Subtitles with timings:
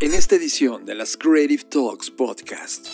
[0.00, 2.86] En esta edición de las Creative Talks Podcast,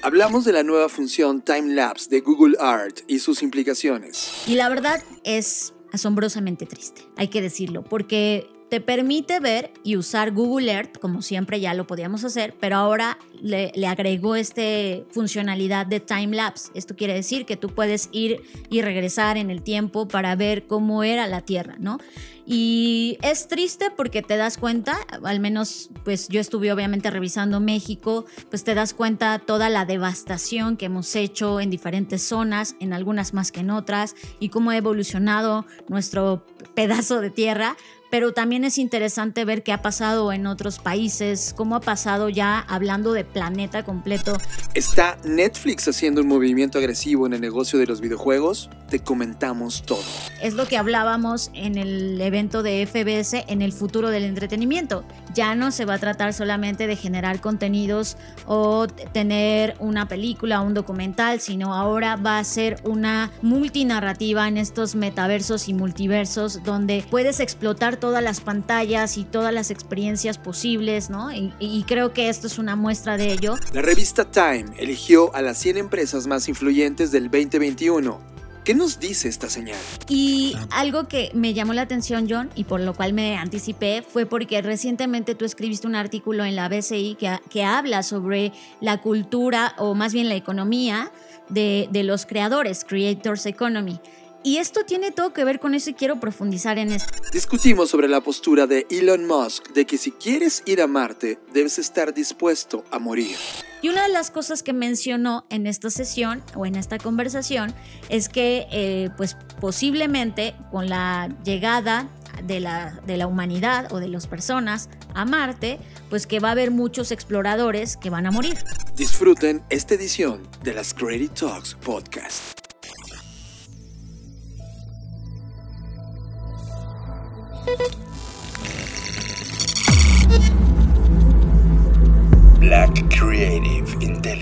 [0.00, 4.44] hablamos de la nueva función Time Lapse de Google Art y sus implicaciones.
[4.46, 10.32] Y la verdad es asombrosamente triste, hay que decirlo, porque te permite ver y usar
[10.32, 14.62] Google Earth, como siempre ya lo podíamos hacer, pero ahora le, agregó esta
[15.10, 16.70] funcionalidad de time lapse.
[16.74, 18.40] Esto quiere decir que tú puedes ir
[18.70, 21.98] y regresar en el tiempo para ver cómo era la Tierra, ¿no?
[22.46, 28.24] Y es triste porque te das cuenta, al menos pues yo estuve obviamente revisando México,
[28.48, 33.34] pues te das cuenta toda la devastación que hemos hecho en diferentes zonas, en algunas
[33.34, 37.76] más que en otras, y cómo ha evolucionado nuestro pedazo de tierra,
[38.12, 42.58] pero también es interesante ver qué ha pasado en otros países, cómo ha pasado ya
[42.58, 44.36] hablando de planeta completo.
[44.74, 48.68] ¿Está Netflix haciendo un movimiento agresivo en el negocio de los videojuegos?
[48.90, 50.04] Te comentamos todo.
[50.42, 55.06] Es lo que hablábamos en el evento de FBS en el futuro del entretenimiento.
[55.34, 60.66] Ya no se va a tratar solamente de generar contenidos o tener una película o
[60.66, 67.04] un documental, sino ahora va a ser una multinarrativa en estos metaversos y multiversos donde
[67.10, 71.30] puedes explotar todas las pantallas y todas las experiencias posibles, ¿no?
[71.32, 73.54] Y, creo que esto es una muestra de ello.
[73.74, 78.32] La revista Time eligió a las 100 empresas más influyentes del 2021.
[78.64, 79.78] ¿Qué nos dice esta señal?
[80.08, 84.24] Y algo que me llamó la atención, John, y por lo cual me anticipé, fue
[84.24, 87.16] porque recientemente tú escribiste un artículo en la BCI
[87.50, 91.10] que, habla sobre la cultura, o más bien la economía,
[91.48, 94.00] de los creadores, Creators Economy.
[94.44, 97.12] Y esto tiene todo que ver con eso y quiero profundizar en esto.
[97.32, 101.78] Discutimos sobre la postura de Elon Musk de que si quieres ir a Marte, debes
[101.78, 103.36] estar dispuesto a morir.
[103.82, 107.72] Y una de las cosas que mencionó en esta sesión o en esta conversación
[108.08, 112.08] es que eh, pues posiblemente con la llegada
[112.44, 115.78] de la, de la humanidad o de las personas a Marte,
[116.10, 118.56] pues que va a haber muchos exploradores que van a morir.
[118.96, 122.61] Disfruten esta edición de las Creative Talks Podcast.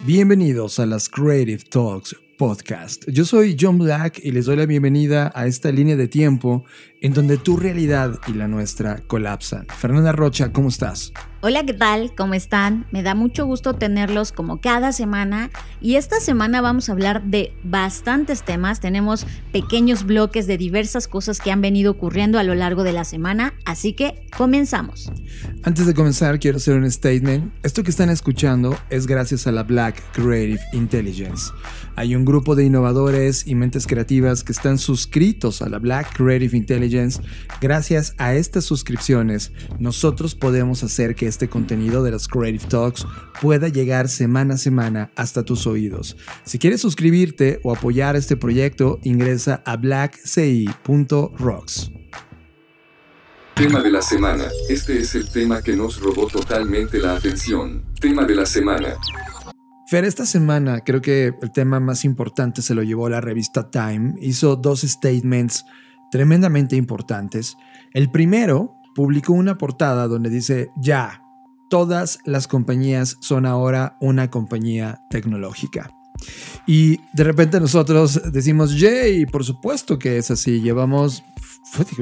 [0.00, 3.04] Bienvenidos a las Creative Talks Podcast.
[3.08, 6.64] Yo soy John Black y les doy la bienvenida a esta línea de tiempo
[7.00, 9.66] en donde tu realidad y la nuestra colapsan.
[9.68, 11.12] Fernanda Rocha, ¿cómo estás?
[11.40, 12.12] Hola, ¿qué tal?
[12.16, 12.86] ¿Cómo están?
[12.90, 15.50] Me da mucho gusto tenerlos como cada semana
[15.80, 18.80] y esta semana vamos a hablar de bastantes temas.
[18.80, 23.04] Tenemos pequeños bloques de diversas cosas que han venido ocurriendo a lo largo de la
[23.04, 25.12] semana, así que comenzamos.
[25.62, 27.52] Antes de comenzar, quiero hacer un statement.
[27.62, 31.52] Esto que están escuchando es gracias a la Black Creative Intelligence.
[31.94, 36.56] Hay un grupo de innovadores y mentes creativas que están suscritos a la Black Creative
[36.56, 36.87] Intelligence.
[37.60, 43.06] Gracias a estas suscripciones, nosotros podemos hacer que este contenido de las Creative Talks
[43.40, 46.16] pueda llegar semana a semana hasta tus oídos.
[46.44, 50.68] Si quieres suscribirte o apoyar este proyecto, ingresa a blackci.rocks.
[53.54, 54.44] Tema de la semana.
[54.68, 57.82] Este es el tema que nos robó totalmente la atención.
[58.00, 58.94] Tema de la semana.
[59.90, 64.14] Fer, esta semana creo que el tema más importante se lo llevó la revista Time.
[64.20, 65.64] Hizo dos statements
[66.10, 67.56] tremendamente importantes.
[67.92, 71.22] El primero publicó una portada donde dice, ya,
[71.70, 75.90] todas las compañías son ahora una compañía tecnológica.
[76.66, 80.60] Y de repente nosotros decimos, yay, por supuesto que es así.
[80.60, 81.22] Llevamos,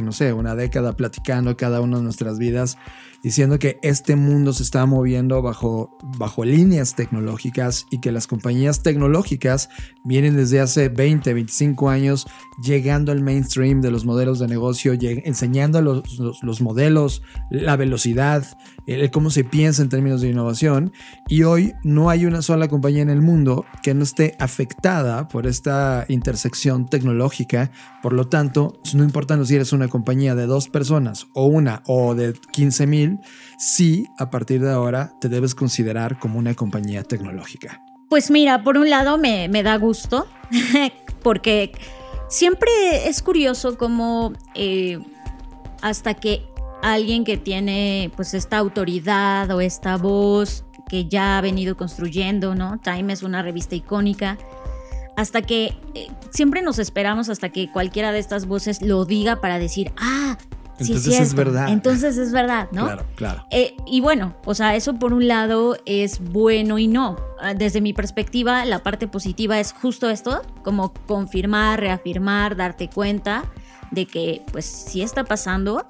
[0.03, 2.79] no sé, una década platicando cada una de nuestras vidas
[3.23, 8.85] diciendo que este mundo se está moviendo bajo, bajo líneas tecnológicas y que las compañías
[8.85, 9.69] tecnológicas
[10.05, 12.27] vienen desde hace 20, 25 años
[12.63, 18.47] llegando al mainstream de los modelos de negocio, enseñando los, los, modelos, la velocidad,
[18.87, 20.93] el, cómo se piensa en términos de innovación.
[21.29, 25.47] Y hoy no hay una sola compañía en el mundo que no esté afectada por
[25.47, 27.73] esta intersección tecnológica.
[28.03, 32.35] Por lo tanto, no importa eres una compañía de dos personas o una o de
[32.53, 33.19] 15 mil,
[33.59, 37.83] si a partir de ahora te debes considerar como una compañía tecnológica?
[38.09, 40.27] Pues mira, por un lado me, da gusto,
[41.23, 41.73] porque
[42.29, 42.71] siempre
[43.09, 45.01] es curioso cómo eh,
[45.83, 46.45] hasta que
[46.83, 52.79] alguien que tiene pues esta autoridad o esta voz que ya ha venido construyendo, ¿no?
[52.79, 54.39] Time es una revista icónica.
[55.17, 59.59] Hasta que eh, siempre nos esperamos hasta que cualquiera de estas voces lo diga para
[59.59, 60.37] decir, ah,
[60.79, 61.69] sí Entonces es, verdad.
[61.69, 62.85] Entonces es verdad, ¿no?
[62.85, 63.47] Claro, claro.
[63.51, 67.17] Eh, y bueno, o sea, eso por un lado es bueno y no.
[67.41, 73.45] Ah, Desde mi perspectiva, la parte positiva es justo esto, como confirmar, reafirmar, darte cuenta
[73.91, 75.87] de que pues sí está pasando.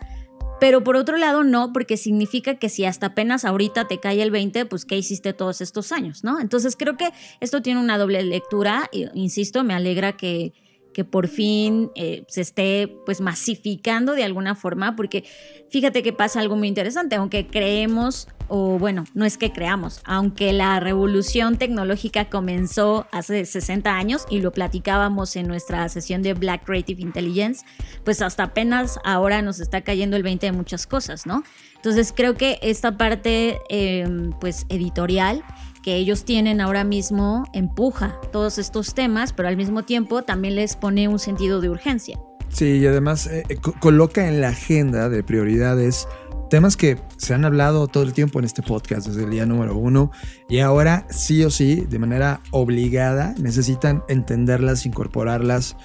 [0.59, 4.31] Pero por otro lado no, porque significa que si hasta apenas ahorita te cae el
[4.31, 6.41] 20, pues ¿qué hiciste todos estos años, no?
[6.41, 7.11] Entonces creo que
[7.41, 8.89] esto tiene una doble lectura.
[9.15, 10.55] Insisto, me alegra que,
[10.95, 15.25] que por fin eh, se esté pues masificando de alguna forma, porque
[15.69, 20.53] fíjate que pasa algo muy interesante, aunque creemos, o bueno, no es que creamos, aunque
[20.53, 26.65] la revolución tecnológica comenzó hace 60 años y lo platicábamos en nuestra sesión de Black
[26.65, 27.65] Creative Intelligence,
[28.05, 31.43] pues hasta apenas ahora nos está cayendo el 20 de muchas cosas, ¿no?
[31.77, 34.07] Entonces creo que esta parte eh,
[34.41, 35.43] pues editorial
[35.83, 40.75] que ellos tienen ahora mismo empuja todos estos temas, pero al mismo tiempo también les
[40.75, 42.19] pone un sentido de urgencia.
[42.49, 46.09] Sí, y además eh, co- coloca en la agenda de prioridades
[46.49, 49.77] temas que se han hablado todo el tiempo en este podcast desde el día número
[49.77, 50.11] uno
[50.49, 55.77] y ahora sí o sí, de manera obligada, necesitan entenderlas, incorporarlas.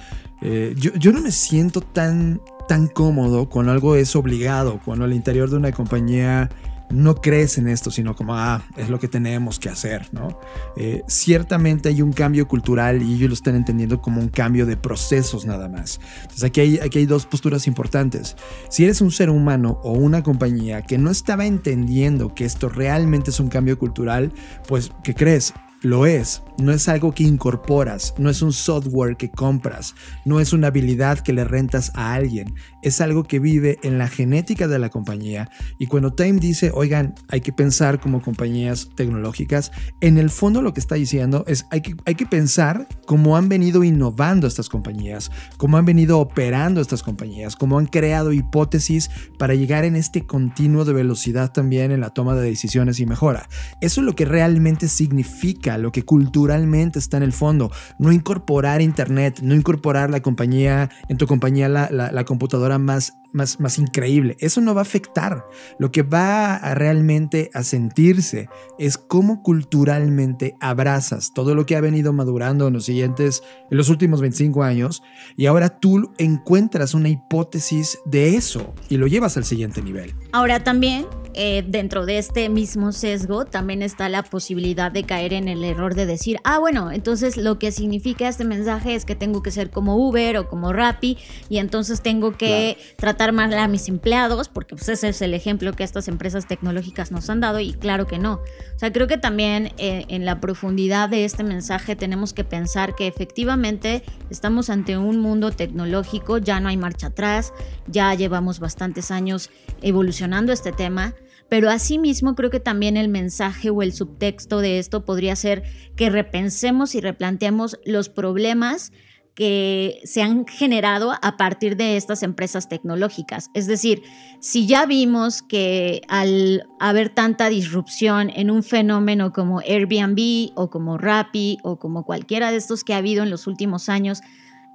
[0.41, 5.13] Eh, yo, yo no me siento tan, tan cómodo con algo es obligado, cuando al
[5.13, 6.49] interior de una compañía
[6.91, 10.39] no crees en esto, sino como, ah, es lo que tenemos que hacer, ¿no?
[10.75, 14.77] Eh, ciertamente hay un cambio cultural y ellos lo están entendiendo como un cambio de
[14.77, 15.99] procesos nada más.
[16.21, 18.35] Entonces aquí hay, aquí hay dos posturas importantes.
[18.69, 23.31] Si eres un ser humano o una compañía que no estaba entendiendo que esto realmente
[23.31, 24.31] es un cambio cultural,
[24.67, 25.53] pues, ¿qué crees?
[25.81, 29.95] Lo es, no es algo que incorporas, no es un software que compras,
[30.25, 34.07] no es una habilidad que le rentas a alguien, es algo que vive en la
[34.07, 35.50] genética de la compañía.
[35.80, 40.74] Y cuando Time dice, oigan, hay que pensar como compañías tecnológicas, en el fondo lo
[40.74, 45.31] que está diciendo es, hay que, hay que pensar cómo han venido innovando estas compañías,
[45.57, 50.86] cómo han venido operando estas compañías, cómo han creado hipótesis para llegar en este continuo
[50.86, 53.50] de velocidad también en la toma de decisiones y mejora.
[53.81, 57.71] Eso es lo que realmente significa, lo que culturalmente está en el fondo.
[58.00, 63.60] No incorporar Internet, no incorporar la compañía, en tu compañía la, la- computadora más, más,
[63.60, 64.38] más increíble.
[64.39, 65.45] Eso no va a afectar.
[65.80, 68.50] Lo que va a realmente a sentirse
[68.80, 73.89] es cómo culturalmente abrazas todo lo que ha venido madurando en los siguientes, en los
[73.89, 75.01] últimos 25 años
[75.36, 80.13] y ahora tú encuentras una hipótesis de eso y lo llevas al siguiente nivel.
[80.31, 85.48] Ahora también, eh, dentro de este mismo sesgo, también está la posibilidad de caer en
[85.48, 89.44] el error de decir, ah, bueno, entonces lo que significa este mensaje es que tengo
[89.44, 91.18] que ser como Uber o como Rappi
[91.50, 95.73] y entonces tengo que tratar mal a mis empleados, porque pues ese es el ejemplo
[95.73, 98.41] que estas empresas tecnológicas nos han dado y claro que no.
[98.75, 102.95] O sea, creo que también eh, en la profundidad de este mensaje tenemos que pensar
[102.95, 107.53] que efectivamente estamos ante un mundo tecnológico, ya no hay marcha atrás,
[107.85, 109.51] ya llevamos bastantes años
[109.83, 111.13] evolucionando este tema,
[111.47, 115.63] pero asimismo creo que también el mensaje o el subtexto de esto podría ser
[115.95, 118.91] que repensemos y replanteemos los problemas
[119.36, 123.50] que se han generado a partir de estas empresas tecnológicas.
[123.54, 124.04] Es decir,
[124.39, 130.97] si ya vimos que al haber tanta disrupción en un fenómeno como Airbnb o como
[130.97, 134.21] Rappi o como cualquiera de estos que ha habido en los últimos años,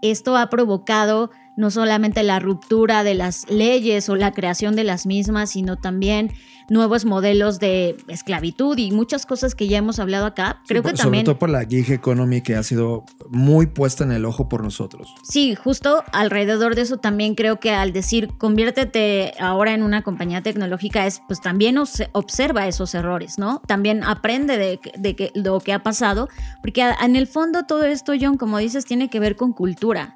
[0.03, 5.07] esto ha provocado no solamente la ruptura de las leyes o la creación de las
[5.07, 6.33] mismas, sino también
[6.69, 10.63] nuevos modelos de esclavitud y muchas cosas que ya hemos hablado acá.
[10.67, 11.25] Creo que Sobre también...
[11.25, 15.15] todo por la gig economy que ha sido muy puesta en el ojo por nosotros.
[15.23, 20.43] Sí, justo alrededor de eso también creo que al decir conviértete ahora en una compañía
[20.43, 23.63] tecnológica es pues también observa esos errores, ¿no?
[23.67, 26.29] También aprende de, de que, lo que ha pasado,
[26.61, 30.15] porque en el fondo todo esto, John, como dices, tiene que ver con cultura.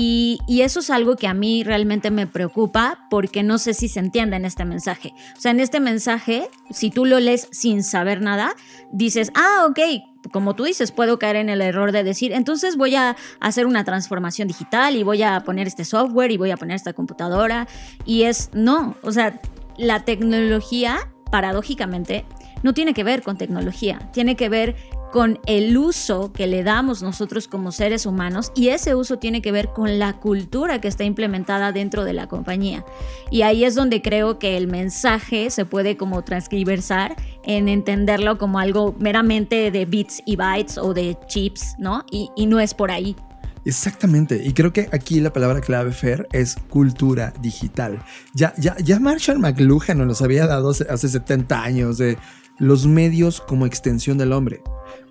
[0.00, 3.98] Y, eso es algo que a mí realmente me preocupa porque no sé si se
[3.98, 5.12] entiende en este mensaje.
[5.36, 8.54] O sea, en este mensaje, si tú lo lees sin saber nada,
[8.92, 9.80] dices, ah, ok,
[10.30, 13.82] como tú dices, puedo caer en el error de decir, entonces voy a hacer una
[13.82, 17.66] transformación digital y voy a poner este software y voy a poner esta computadora.
[18.04, 19.40] Y es, no, o sea,
[19.78, 22.24] la tecnología, paradójicamente,
[22.62, 24.76] no tiene que ver con tecnología, tiene que ver
[25.12, 29.52] con el uso que le damos nosotros como seres humanos y ese uso tiene que
[29.52, 32.84] ver con la cultura que está implementada dentro de la compañía.
[33.30, 38.58] Y ahí es donde creo que el mensaje se puede como transcriversar en entenderlo como
[38.58, 42.04] algo meramente de bits y bytes o de chips, ¿no?
[42.10, 43.16] Y, y no es por ahí.
[43.64, 48.02] Exactamente, y creo que aquí la palabra clave, Fer, es cultura digital.
[48.32, 52.16] Ya, ya, ya Marshall McLuhan nos había dado hace 70 años de
[52.58, 54.62] los medios como extensión del hombre.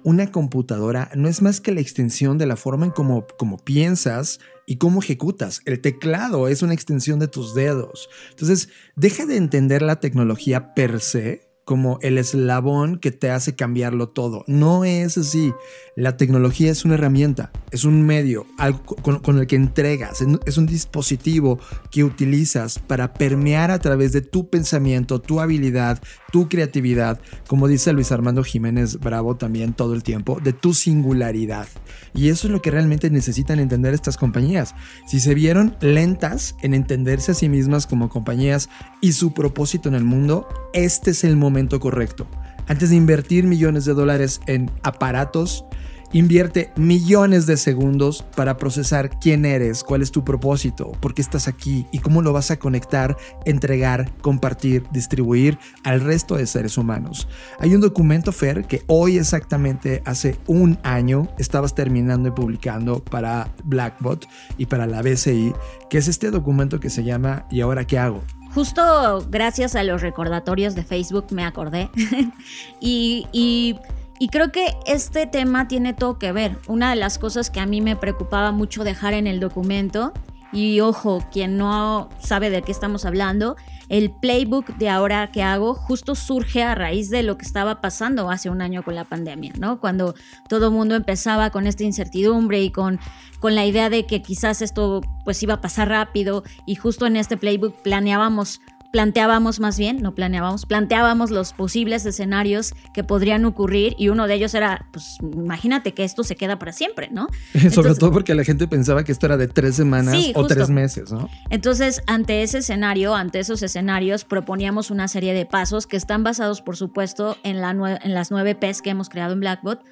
[0.04, 4.40] Una computadora no es más que la extensión de la forma en cómo, como piensas
[4.66, 5.62] y cómo ejecutas.
[5.66, 8.10] El teclado es una extensión de tus dedos.
[8.32, 14.08] Entonces, deja de entender la tecnología per se como el eslabón que te hace cambiarlo
[14.08, 14.46] todo.
[14.48, 15.54] No es así.
[15.98, 20.66] La tecnología es una herramienta, es un medio algo con, el que entregas, es un
[20.66, 21.60] dispositivo
[21.92, 27.92] que utilizas para permear a través de tu pensamiento, tu habilidad, tu creatividad, como dice
[27.92, 31.68] Luis Armando Jiménez Bravo también todo el tiempo, de tu singularidad.
[32.14, 34.74] Y eso es lo que realmente necesitan entender estas compañías.
[35.08, 38.70] Si se vieron lentas en entenderse a sí mismas como compañías
[39.02, 42.28] y su propósito en el mundo, este es el momento correcto.
[42.68, 45.66] Antes de invertir millones de dólares en aparatos,
[46.14, 51.50] Invierte millones de segundos para procesar quién eres, cuál es tu propósito, por qué estás
[51.50, 57.28] aquí y cómo lo vas a conectar, entregar, compartir, distribuir al resto de seres humanos.
[57.60, 63.54] Hay un documento, Fer, que hoy exactamente hace un año estabas terminando y publicando para
[63.66, 65.54] Blackbot y para la BCI,
[65.90, 68.24] que es este documento que se llama ¿Y ahora qué hago?
[68.54, 71.90] Justo gracias a los recordatorios de Facebook me acordé.
[72.80, 76.58] y, y, creo que este tema tiene todo que ver.
[76.68, 80.14] Una de las cosas que a mí me preocupaba mucho dejar en el documento,
[80.52, 83.58] y ojo, quien no sabe de qué estamos hablando,
[83.90, 88.30] el playbook de ahora que hago justo surge a raíz de lo que estaba pasando
[88.30, 89.80] hace un año con la pandemia, ¿no?
[89.80, 90.16] Cuando
[90.50, 93.00] todo el mundo empezaba con esta incertidumbre y con,
[93.40, 97.16] con la idea de que quizás esto pues iba a pasar rápido y justo en
[97.16, 103.96] este playbook planeábamos planteábamos más bien, no planeábamos, planteábamos los posibles escenarios que podrían ocurrir
[103.98, 107.28] y uno de ellos era, pues imagínate que esto se queda para siempre, ¿no?
[107.72, 111.12] Sobre todo porque la gente pensaba que esto era de tres semanas o tres meses,
[111.12, 111.30] ¿no?
[111.50, 116.62] Entonces, ante ese escenario, ante esos escenarios, proponíamos una serie de pasos que están basados,
[116.62, 119.84] por supuesto, en, la en las nueve P's que hemos creado en Blackbot.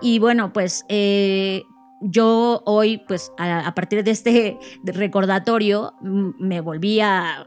[0.00, 0.84] Y bueno, pues...
[0.88, 1.62] Eh,
[2.00, 7.46] yo hoy, pues a, partir de este recordatorio, me volví a,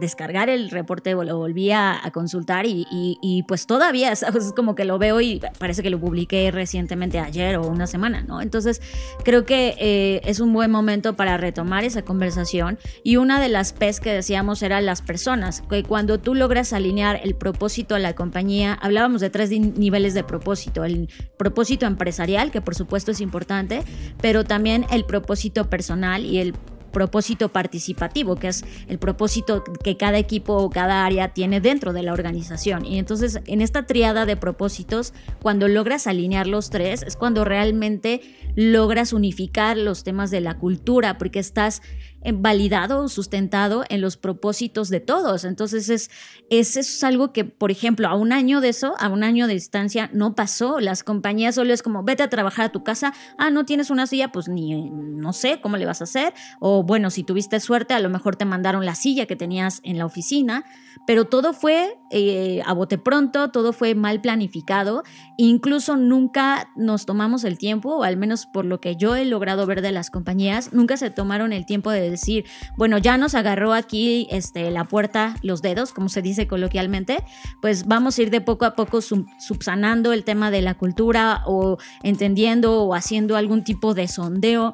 [0.00, 5.20] descargar el reporte, lo volví a, consultar y, pues todavía, es como que lo veo
[5.20, 8.40] y parece que lo publiqué recientemente ayer o una semana, ¿no?
[8.40, 8.80] Entonces,
[9.24, 13.72] creo que eh, es un buen momento para retomar esa conversación y una de las
[13.72, 18.14] P's que decíamos era las personas, que cuando tú logras alinear el propósito a la
[18.14, 23.82] compañía, hablábamos de tres niveles de propósito, el propósito empresarial, que por supuesto es importante,
[24.20, 26.54] pero también el propósito personal y el
[26.92, 32.02] propósito participativo, que es el propósito que cada equipo o cada área tiene dentro de
[32.02, 32.84] la organización.
[32.84, 38.20] Y entonces en esta triada de propósitos, cuando logras alinear los tres, es cuando realmente
[38.54, 41.82] logras unificar los temas de la cultura, porque estás
[42.30, 45.44] validado, sustentado en los propósitos de todos.
[45.44, 46.10] Entonces es,
[46.50, 49.54] es, es algo que, por ejemplo, a un año de eso, a un año de
[49.54, 50.78] distancia, no pasó.
[50.78, 54.06] Las compañías solo es como, vete a trabajar a tu casa, ah, no tienes una
[54.06, 56.32] silla, pues ni, no sé cómo le vas a hacer.
[56.60, 59.98] O bueno, si tuviste suerte, a lo mejor te mandaron la silla que tenías en
[59.98, 60.64] la oficina,
[61.06, 65.02] pero todo fue eh, a bote pronto, todo fue mal planificado.
[65.36, 69.66] Incluso nunca nos tomamos el tiempo, o al menos por lo que yo he logrado
[69.66, 72.44] ver de las compañías, nunca se tomaron el tiempo de decir,
[72.76, 77.24] bueno, ya nos agarró aquí este, la puerta, los dedos, como se dice coloquialmente,
[77.60, 81.78] pues vamos a ir de poco a poco subsanando el tema de la cultura o
[82.02, 84.72] entendiendo o haciendo algún tipo de sondeo.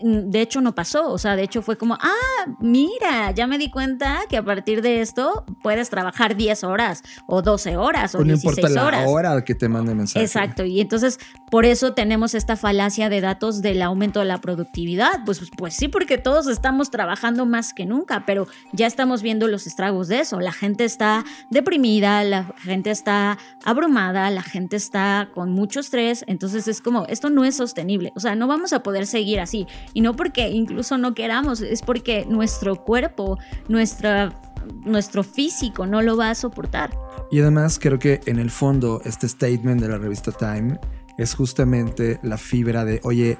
[0.00, 3.70] De hecho no pasó, o sea, de hecho fue como, ah, mira, ya me di
[3.70, 8.24] cuenta que a partir de esto puedes trabajar 10 horas o 12 horas o no
[8.24, 10.24] 16 importa la hora que te mande mensaje.
[10.24, 11.18] Exacto, y entonces
[11.50, 15.88] por eso tenemos esta falacia de datos del aumento de la productividad, pues, pues sí,
[15.88, 20.40] porque todos estamos trabajando más que nunca, pero ya estamos viendo los estragos de eso,
[20.40, 26.68] la gente está deprimida, la gente está abrumada, la gente está con mucho estrés, entonces
[26.68, 29.66] es como, esto no es sostenible, o sea, no vamos a poder seguir así.
[29.94, 33.38] Y no porque incluso no queramos, es porque nuestro cuerpo,
[33.68, 34.38] nuestra,
[34.84, 36.90] nuestro físico no lo va a soportar.
[37.30, 40.78] Y además creo que en el fondo este statement de la revista Time
[41.18, 43.38] es justamente la fibra de, oye,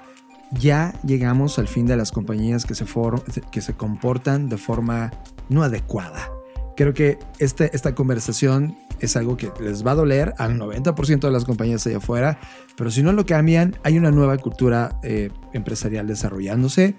[0.52, 2.84] ya llegamos al fin de las compañías que se,
[3.50, 5.10] que se comportan de forma
[5.48, 6.35] no adecuada.
[6.76, 11.30] Creo que este, esta conversación es algo que les va a doler al 90% de
[11.30, 12.38] las compañías allá afuera,
[12.76, 16.96] pero si no lo cambian, hay una nueva cultura eh, empresarial desarrollándose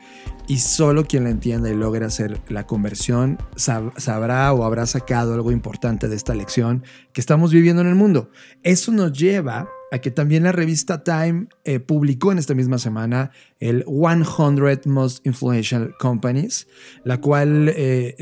[0.47, 5.51] y solo quien la entienda y logre hacer la conversión sabrá o habrá sacado algo
[5.51, 8.31] importante de esta lección que estamos viviendo en el mundo.
[8.63, 13.31] Eso nos lleva a que también la revista Time eh, publicó en esta misma semana
[13.59, 16.67] el 100 Most Influential Companies,
[17.03, 18.15] la cual, eh,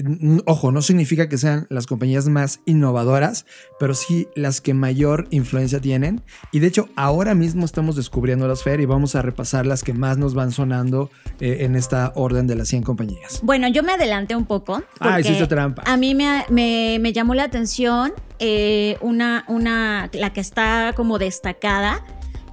[0.45, 3.45] ojo, no significa que sean las compañías más innovadoras,
[3.79, 6.21] pero sí las que mayor influencia tienen.
[6.51, 9.93] Y de hecho, ahora mismo estamos descubriendo las FER y vamos a repasar las que
[9.93, 13.39] más nos van sonando eh, en esta orden de las 100 compañías.
[13.43, 14.83] Bueno, yo me adelanté un poco.
[14.99, 15.83] Ah, hiciste trampa.
[15.85, 22.03] A mí me, me, llamó la atención eh, una, una, la que está como destacada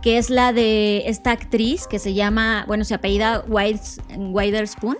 [0.02, 4.98] que es la de esta actriz que se llama, bueno, se apellida Witherspoon.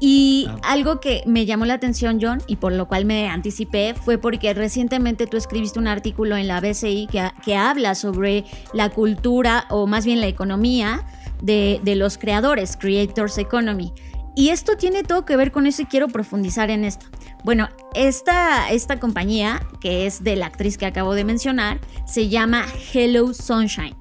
[0.00, 0.60] Y ah.
[0.62, 4.54] algo que me llamó la atención, John, y por lo cual me anticipé, fue porque
[4.54, 9.88] recientemente tú escribiste un artículo en la BCI que, que habla sobre la cultura, o
[9.88, 11.04] más bien la economía,
[11.42, 13.92] de, de los creadores, Creators Economy.
[14.38, 17.06] Y esto tiene todo que ver con eso y quiero profundizar en esto.
[17.42, 22.64] Bueno, esta, esta compañía, que es de la actriz que acabo de mencionar, se llama
[22.94, 23.96] Hello Sunshine.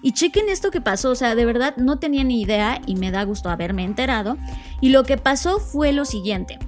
[0.00, 3.10] Y chequen esto que pasó, o sea, de verdad no tenía ni idea y me
[3.10, 4.36] da gusto haberme enterado.
[4.80, 6.60] Y lo que pasó fue lo siguiente.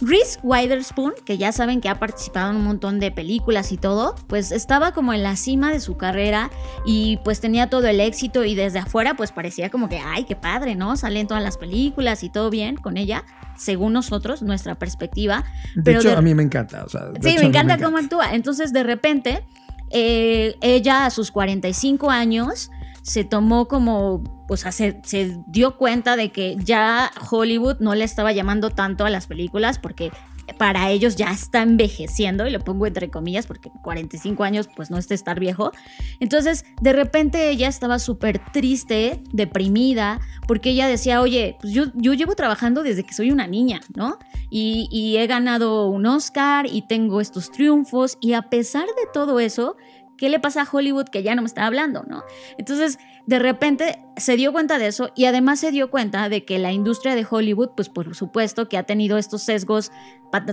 [0.00, 4.14] Reese Witherspoon, que ya saben que ha participado en un montón de películas y todo,
[4.26, 6.50] pues estaba como en la cima de su carrera
[6.84, 10.36] y pues tenía todo el éxito y desde afuera pues parecía como que, ay, qué
[10.36, 10.96] padre, ¿no?
[10.96, 13.24] Salen todas las películas y todo bien con ella,
[13.56, 15.44] según nosotros, nuestra perspectiva.
[15.74, 16.84] De hecho, a mí me encanta.
[16.84, 18.34] O sea, sí, me encanta, cómo actúa.
[18.34, 19.44] Entonces, de repente,
[19.90, 22.70] eh, ella a sus 45 años
[23.06, 28.32] se tomó como, pues se, se dio cuenta de que ya Hollywood no le estaba
[28.32, 30.10] llamando tanto a las películas porque
[30.58, 34.98] para ellos ya está envejeciendo, y lo pongo entre comillas porque 45 años pues no
[34.98, 35.72] es estar viejo.
[36.20, 42.14] Entonces, de repente ella estaba súper triste, deprimida, porque ella decía, oye, pues yo, yo
[42.14, 44.18] llevo trabajando desde que soy una niña, ¿no?
[44.50, 49.40] Y, y he ganado un Oscar y tengo estos triunfos, y a pesar de todo
[49.40, 49.76] eso,
[50.16, 52.24] ¿Qué le pasa a Hollywood que ya no me está hablando, no?
[52.58, 56.58] Entonces, de repente se dio cuenta de eso y además se dio cuenta de que
[56.58, 59.92] la industria de Hollywood, pues por supuesto que ha tenido estos sesgos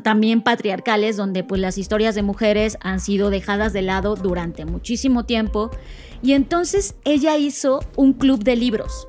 [0.04, 5.26] también patriarcales, donde pues las historias de mujeres han sido dejadas de lado durante muchísimo
[5.26, 5.72] tiempo.
[6.22, 9.08] Y entonces ella hizo un club de libros.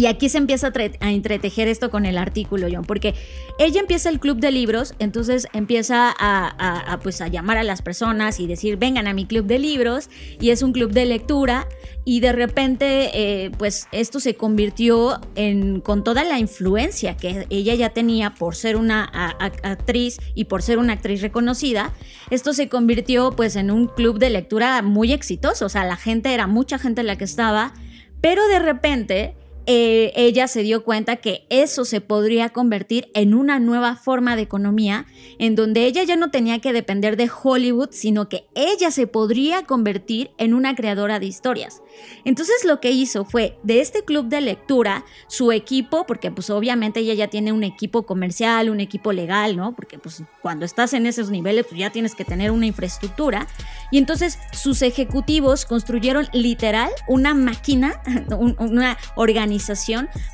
[0.00, 3.14] Y aquí se empieza a, entretejer esto con el artículo, John, porque
[3.58, 8.40] ella empieza el club de libros, entonces empieza a, pues a llamar a las personas
[8.40, 10.08] y decir, vengan a mi club de libros,
[10.40, 11.68] y es un club de lectura,
[12.06, 17.74] y de repente, eh, pues esto se convirtió en, con toda la influencia que ella
[17.74, 21.92] ya tenía por ser una actriz y por ser una actriz reconocida,
[22.30, 26.32] esto se convirtió pues en un club de lectura muy exitoso, o sea, la gente
[26.32, 27.74] era mucha gente la que estaba,
[28.22, 33.60] pero de repente eh, ella se dio cuenta que eso se podría convertir en una
[33.60, 35.06] nueva forma de economía
[35.38, 39.64] en donde ella ya no tenía que depender de Hollywood, sino que ella se podría
[39.64, 41.82] convertir en una creadora de historias.
[42.24, 47.00] Entonces lo que hizo fue de este club de lectura, su equipo, porque pues obviamente
[47.00, 49.74] ella ya tiene un equipo comercial, un equipo legal, ¿no?
[49.74, 53.46] Porque pues cuando estás en esos niveles pues ya tienes que tener una infraestructura.
[53.90, 58.00] Y entonces sus ejecutivos construyeron literal una máquina,
[58.58, 59.49] una organización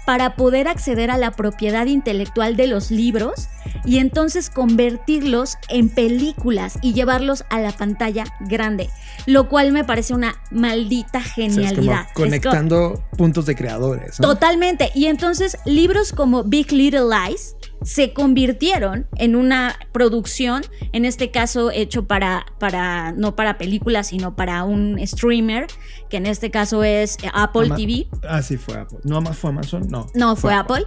[0.04, 3.48] para poder acceder a la propiedad intelectual de los libros
[3.84, 8.90] y entonces convertirlos en películas y llevarlos a la pantalla grande,
[9.26, 12.06] lo cual me parece una maldita genialidad.
[12.14, 14.16] conectando puntos de creadores.
[14.16, 14.90] Totalmente.
[14.94, 21.70] Y entonces libros como Big Little Lies, se convirtieron en una producción, en este caso
[21.70, 25.68] hecho para, para, no para películas, sino para un streamer,
[26.10, 28.08] que en este caso es Apple TV.
[28.28, 28.98] Ah, sí, fue Apple.
[29.04, 30.08] No más fue Amazon, no.
[30.14, 30.84] No, fue, Apple.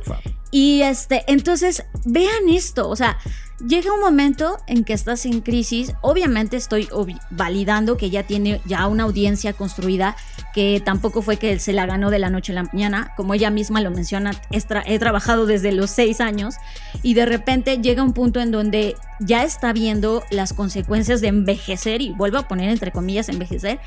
[0.52, 3.18] Y este, entonces, vean esto, o sea,
[3.67, 6.89] llega un momento en que estás en crisis, obviamente estoy
[7.30, 10.15] validando que ya tiene ya una audiencia construida,
[10.54, 13.50] que tampoco fue que se la ganó de la noche a la mañana, como ella
[13.50, 16.56] misma lo menciona, he trabajado desde los seis años
[17.04, 22.02] y de repente llega un punto en donde ya está viendo las consecuencias de envejecer
[22.02, 23.80] y vuelvo a poner entre comillas envejecer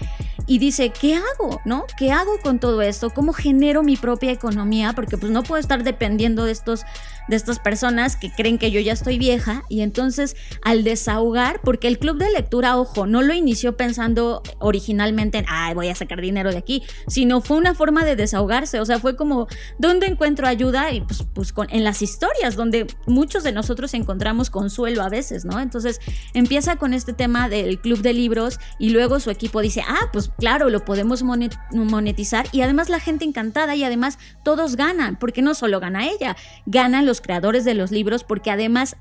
[0.46, 1.60] y dice, ¿qué hago?
[1.64, 1.84] ¿No?
[1.96, 3.10] ¿Qué hago con todo esto?
[3.10, 4.92] ¿Cómo genero mi propia economía?
[4.92, 6.84] Porque pues no puedo estar dependiendo de estos
[7.28, 11.88] de estas personas que creen que yo ya estoy vieja y entonces al desahogar, porque
[11.88, 16.20] el club de lectura, ojo, no lo inició pensando originalmente en, ay, voy a sacar
[16.20, 19.48] dinero de aquí, sino fue una forma de desahogarse, o sea, fue como,
[19.78, 20.92] ¿dónde encuentro ayuda?
[20.92, 25.44] Y pues, pues con, en las historias, donde muchos de nosotros encontramos consuelo a veces,
[25.44, 25.60] ¿no?
[25.60, 26.00] Entonces
[26.34, 30.30] empieza con este tema del club de libros y luego su equipo dice, ah, pues
[30.38, 35.54] claro, lo podemos monetizar y además la gente encantada y además todos ganan, porque no
[35.54, 38.96] solo gana ella, ganan los creadores de los libros, porque además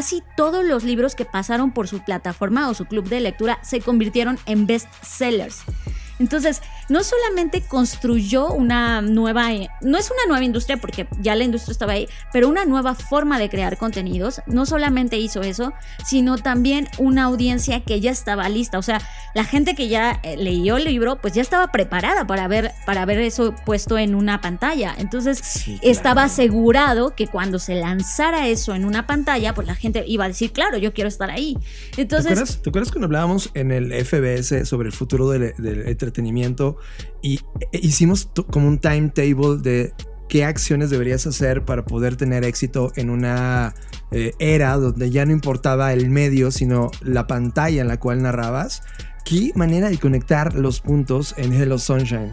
[0.00, 3.82] casi todos los libros que pasaron por su plataforma o su club de lectura se
[3.82, 5.62] convirtieron en best sellers.
[6.20, 9.48] Entonces, no solamente construyó una nueva,
[9.80, 13.38] no es una nueva industria porque ya la industria estaba ahí, pero una nueva forma
[13.38, 14.42] de crear contenidos.
[14.46, 15.72] No solamente hizo eso,
[16.04, 18.78] sino también una audiencia que ya estaba lista.
[18.78, 19.00] O sea,
[19.34, 23.06] la gente que ya eh, leyó el libro, pues ya estaba preparada para ver, para
[23.06, 24.94] ver eso puesto en una pantalla.
[24.98, 30.26] Entonces, estaba asegurado que cuando se lanzara eso en una pantalla, pues la gente iba
[30.26, 31.56] a decir, claro, yo quiero estar ahí.
[31.96, 35.54] Entonces, ¿te acuerdas, cuando hablábamos en el FBS sobre el futuro del,
[36.10, 36.76] entretenimiento
[37.22, 37.40] y
[37.72, 39.94] e, hicimos como un timetable de
[40.28, 43.74] qué acciones deberías hacer para poder tener éxito en una
[44.12, 48.82] eh, era donde ya no importaba el medio, sino la pantalla en la cual narrabas?
[49.24, 52.32] ¿Qué manera de conectar los puntos en Hello Sunshine?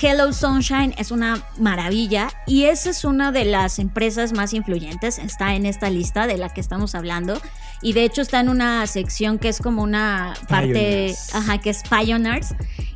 [0.00, 5.54] Hello Sunshine es una maravilla y esa es una de las empresas más influyentes, está
[5.54, 7.40] en esta lista de la que estamos hablando
[7.82, 11.82] y de hecho está en una sección que es como una parte, ajá, que es
[11.88, 12.54] Pioneers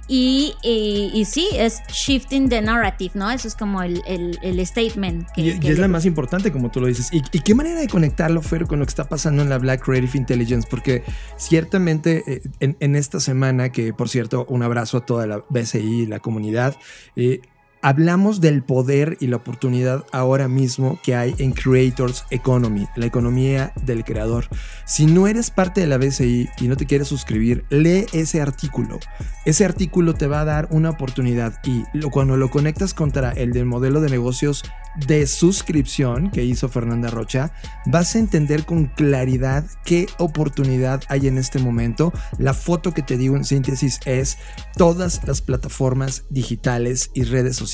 [0.08, 3.30] y, y, sí, es shifting the narrative, ¿no?
[3.30, 5.28] Eso es como el, el, statement.
[5.32, 7.08] Que, y, es la más importante, como tú lo dices.
[7.12, 10.16] ¿Y, qué manera de conectarlo, Fer, con lo que está pasando en la Black Creative
[10.16, 10.68] Intelligence?
[10.70, 11.02] Porque
[11.36, 16.02] ciertamente eh, en, en, esta semana, que por cierto, un abrazo a toda la BCI
[16.02, 16.76] y la comunidad,
[17.16, 17.40] eh,
[17.82, 23.72] Hablamos del poder y la oportunidad ahora mismo que hay en Creators Economy, la economía
[23.84, 24.46] del creador.
[24.86, 28.98] Si no eres parte de la BCI y no te quieres suscribir, lee ese artículo.
[29.44, 33.66] Ese artículo te va a dar una oportunidad y cuando lo conectas contra el del
[33.66, 34.64] modelo de negocios
[35.06, 37.52] de suscripción que hizo Fernanda Rocha,
[37.84, 42.12] vas a entender con claridad qué oportunidad hay en este momento.
[42.38, 44.38] La foto que te digo en síntesis es
[44.76, 47.65] todas las plataformas digitales y redes sociales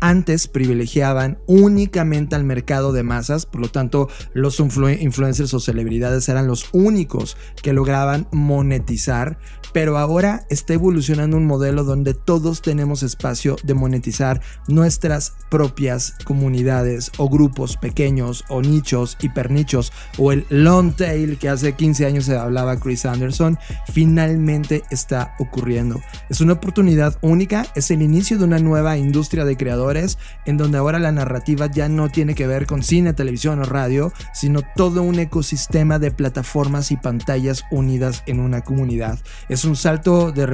[0.00, 6.46] antes privilegiaban únicamente al mercado de masas, por lo tanto los influencers o celebridades eran
[6.46, 9.38] los únicos que lograban monetizar,
[9.72, 17.10] pero ahora está evolucionando un modelo donde todos tenemos espacio de monetizar nuestras propias comunidades
[17.16, 22.36] o grupos pequeños o nichos, hipernichos o el long tail que hace 15 años se
[22.36, 23.58] hablaba Chris Anderson,
[23.92, 26.00] finalmente está ocurriendo.
[26.28, 30.78] Es una oportunidad única, es el inicio de una nueva industria de creadores en donde
[30.78, 35.02] ahora la narrativa ya no tiene que ver con cine, televisión o radio, sino todo
[35.02, 39.18] un ecosistema de plataformas y pantallas unidas en una comunidad.
[39.48, 40.46] Es un salto de,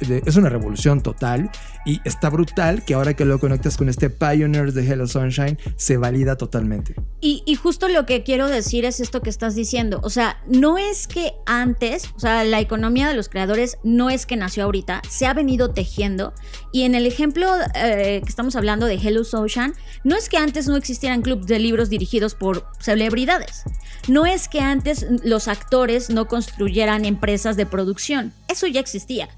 [0.00, 1.50] de es una revolución total
[1.84, 5.96] y está brutal que ahora que lo conectas con este Pioneers de Hello Sunshine se
[5.96, 6.94] valida totalmente.
[7.20, 10.00] Y, y, justo lo que quiero decir es esto que estás diciendo.
[10.02, 14.26] O sea, no es que antes, o sea, la economía de los creadores no es
[14.26, 16.34] que nació ahorita, se ha venido tejiendo.
[16.72, 19.74] Y en el ejemplo eh, que estamos hablando de Hello Sunshine,
[20.04, 23.62] no es que antes no existieran clubes de libros dirigidos por celebridades.
[24.08, 28.32] No es que antes los actores no construyeran empresas de producción.
[28.48, 29.28] Eso ya existía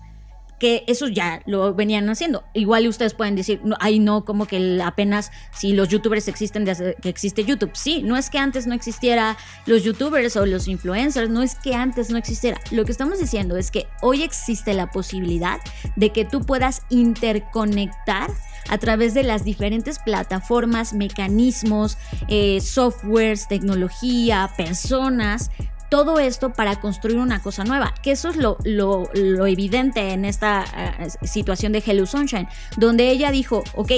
[0.58, 2.44] que eso ya lo venían haciendo.
[2.54, 6.94] Igual ustedes pueden decir, no, ay no, como que apenas si los youtubers existen desde
[6.96, 7.70] que existe YouTube.
[7.74, 9.36] Sí, no es que antes no existiera
[9.66, 12.60] los youtubers o los influencers, no es que antes no existiera.
[12.70, 15.60] Lo que estamos diciendo es que hoy existe la posibilidad
[15.96, 18.30] de que tú puedas interconectar
[18.68, 25.50] a través de las diferentes plataformas, mecanismos, eh, softwares, tecnología, personas,
[25.94, 30.64] todo esto para construir una cosa nueva, que eso es lo, evidente en esta
[30.98, 33.92] eh, situación de Hello Sunshine, donde ella dijo, ok,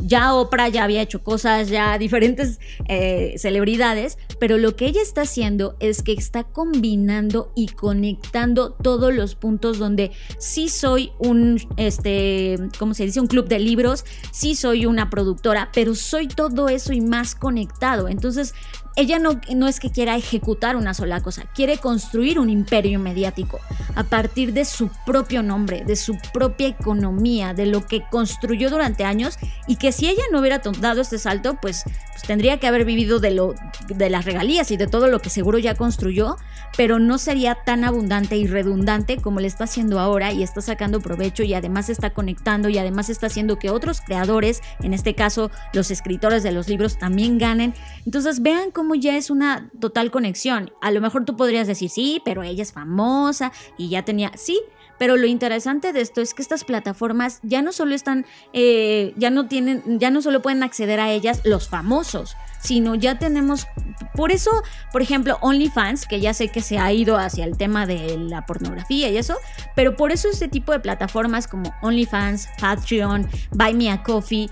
[0.00, 5.22] ya Oprah ya había hecho cosas, ya diferentes eh, celebridades, pero lo que ella está
[5.22, 12.56] haciendo es que está combinando y conectando todos los puntos donde sí soy un, este,
[12.78, 13.20] ¿cómo se dice?
[13.20, 18.08] Un club de libros, sí soy una productora, pero soy todo eso y más conectado.
[18.08, 18.54] Entonces,
[18.96, 23.60] ella no, no, es que quiera ejecutar una sola cosa, quiere construir un imperio mediático
[23.94, 29.04] a partir de su propio nombre, de su propia economía, de lo que construyó durante
[29.04, 31.84] años y que si ella no hubiera dado este salto, pues,
[32.22, 33.54] pues, tendría que haber vivido de, lo,
[33.88, 36.36] de las regalías y de todo lo que seguro ya construyó,
[36.76, 41.00] pero no sería tan abundante y redundante como le está haciendo ahora y está sacando
[41.00, 45.50] provecho y además está conectando y además está haciendo que otros creadores, en este caso
[45.72, 47.74] los escritores de los libros, también ganen.
[48.04, 50.70] Entonces vean cómo ya es una total conexión.
[50.80, 54.60] A lo mejor tú podrías decir, sí, pero ella es famosa y ya tenía, sí,
[54.98, 59.30] pero lo interesante de esto es que estas plataformas ya no solo están, eh, ya
[59.30, 63.66] no tienen, ya no solo pueden acceder a ellas los famosos, sino ya tenemos,
[64.14, 64.50] por eso,
[64.92, 68.46] por ejemplo, OnlyFans, que ya sé que se ha ido hacia el tema de la
[68.46, 69.36] pornografía y eso,
[69.74, 74.48] pero por eso este tipo de plataformas como OnlyFans, Patreon, Buy Me a Coffee,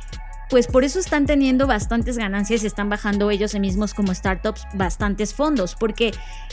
[0.51, 5.33] pues por eso están teniendo bastantes ganancias y están bajando ellos mismos como startups bastantes
[5.33, 6.11] fondos, porque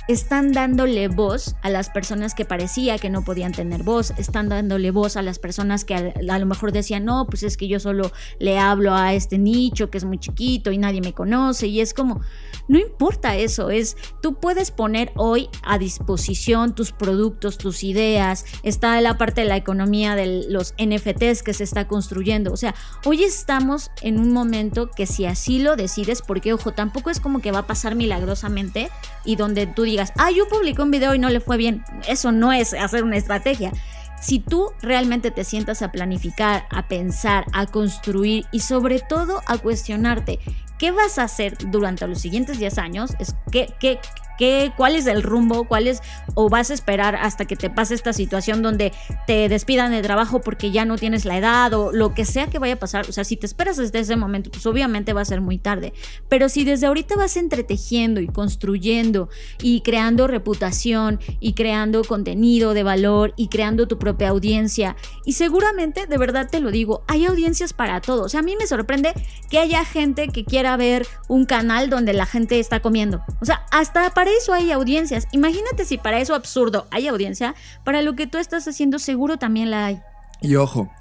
[0.07, 4.91] están dándole voz a las personas que parecía que no podían tener voz, están dándole
[4.91, 8.11] voz a las personas que a, lo mejor decían, no, pues es que yo solo
[8.39, 11.95] le hablo a este nicho que es muy chiquito y nadie me conoce y es
[11.95, 12.21] como,
[12.67, 19.01] no importa eso, es, tú puedes poner hoy a disposición tus productos, tus ideas, está
[19.01, 23.23] la parte de la economía de los NFTs que se está construyendo, o sea, hoy
[23.23, 27.51] estamos en un momento que si así lo decides, porque ojo, tampoco es como que
[27.51, 28.89] va a pasar milagrosamente
[29.25, 32.31] y donde tú digas, ah, yo publiqué un video y no le fue bien, eso
[32.31, 33.71] no es hacer una estrategia.
[34.19, 39.59] Si tú realmente te sientas a planificar, a pensar, a construir y sobre todo a
[39.59, 40.39] cuestionarte
[40.79, 43.99] qué vas a hacer durante los siguientes 10 años, es qué, qué,
[44.37, 45.65] ¿Qué, ¿Cuál es el rumbo?
[45.65, 46.01] ¿Cuál es?
[46.35, 48.93] ¿O vas a esperar hasta que te pase esta situación donde
[49.25, 52.59] te despidan de trabajo porque ya no tienes la edad o lo que sea que
[52.59, 53.09] vaya a pasar?
[53.09, 55.93] O sea, si te esperas desde ese momento, pues obviamente va a ser muy tarde.
[56.29, 59.29] Pero si desde ahorita vas entretejiendo y construyendo
[59.61, 64.95] y creando reputación y creando contenido de valor y creando tu propia audiencia,
[65.25, 68.23] y seguramente, de verdad te lo digo, hay audiencias para todo.
[68.23, 69.13] O sea, a mí me sorprende
[69.49, 73.21] que haya gente que quiera ver un canal donde la gente está comiendo.
[73.41, 75.27] O sea, hasta para eso hay audiencias.
[75.31, 79.71] Imagínate si para eso absurdo hay audiencia, para lo que tú estás haciendo seguro también
[79.71, 80.01] la hay.
[80.41, 80.91] Y ojo,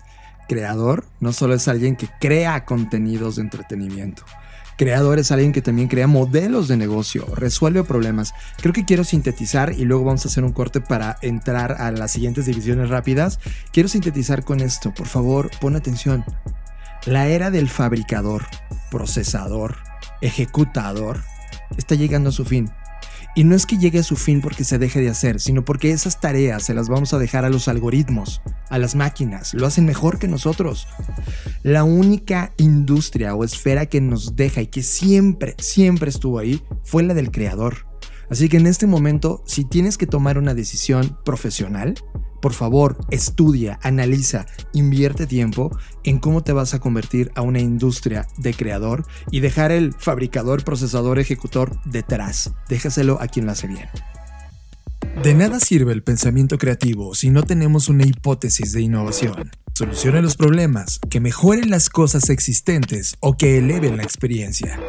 [0.49, 4.25] creador no solo es alguien que crea contenidos de entretenimiento.
[4.77, 8.35] Creador es alguien que también crea modelos de negocio, resuelve problemas.
[8.59, 12.13] Creo que quiero sintetizar y luego vamos a hacer un corte para entrar a las
[12.13, 13.41] siguientes divisiones rápidas.
[13.73, 16.25] Quiero sintetizar con esto, por favor, pon atención.
[17.07, 18.45] La era del fabricador,
[18.91, 19.77] procesador,
[20.21, 21.23] ejecutador
[21.77, 22.71] está llegando a su fin.
[23.37, 25.91] Y no es que llegue a su fin porque se deje de hacer, sino porque
[25.91, 29.85] esas tareas se las vamos a dejar a los algoritmos, a las máquinas, lo hacen
[29.85, 30.89] mejor que nosotros.
[31.63, 37.03] La única industria o esfera que nos deja y que siempre, siempre estuvo ahí fue
[37.03, 37.87] la del creador.
[38.31, 41.95] Así que en este momento, si tienes que tomar una decisión profesional,
[42.41, 48.27] por favor, estudia, analiza, invierte tiempo en cómo te vas a convertir a una industria
[48.37, 52.53] de creador y dejar el fabricador, procesador, ejecutor detrás.
[52.69, 53.89] Déjaselo a quien lo hace bien.
[55.23, 59.51] De nada sirve el pensamiento creativo si no tenemos una hipótesis de innovación.
[59.77, 64.81] Solucione los problemas, que mejoren las cosas existentes o que eleven la experiencia.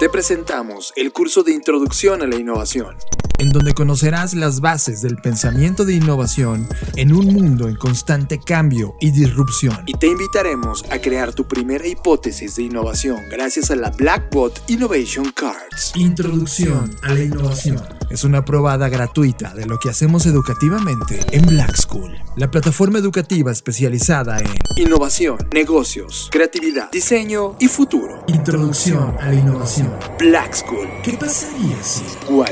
[0.00, 2.96] Te presentamos el curso de Introducción a la Innovación
[3.42, 8.94] en donde conocerás las bases del pensamiento de innovación en un mundo en constante cambio
[9.00, 9.82] y disrupción.
[9.86, 15.32] Y te invitaremos a crear tu primera hipótesis de innovación gracias a la Blackbot Innovation
[15.32, 15.90] Cards.
[15.96, 17.82] Introducción a la innovación.
[18.10, 23.50] Es una probada gratuita de lo que hacemos educativamente en Black School, la plataforma educativa
[23.92, 28.24] especializada en innovación, negocios, creatividad, diseño y futuro.
[28.26, 29.90] Introducción a la innovación.
[30.18, 30.88] Black School.
[31.02, 32.04] ¿Qué pasaría si?
[32.30, 32.50] What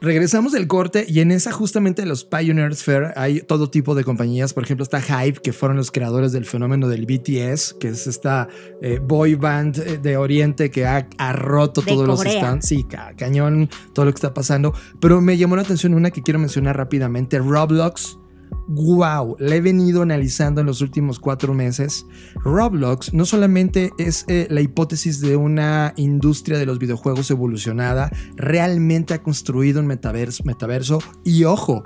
[0.00, 4.52] Regresamos del corte y en esa justamente los Pioneers Fair hay todo tipo de compañías.
[4.52, 8.48] Por ejemplo, está Hype, que fueron los creadores del fenómeno del BTS, que es esta
[8.80, 12.66] eh, boy band eh, de Oriente que ha, roto todos los stands.
[12.66, 12.84] Sí,
[13.16, 14.74] cañón, todo lo que está pasando.
[15.00, 18.18] Pero me llamó la atención una que quiero mencionar rápidamente, Roblox
[18.68, 22.06] wow, la he venido analizando en los últimos cuatro meses.
[22.44, 29.14] Roblox no solamente es eh, la hipótesis de una industria de los videojuegos evolucionada, realmente
[29.14, 31.84] ha construido un metaverso, metaverso y ojo,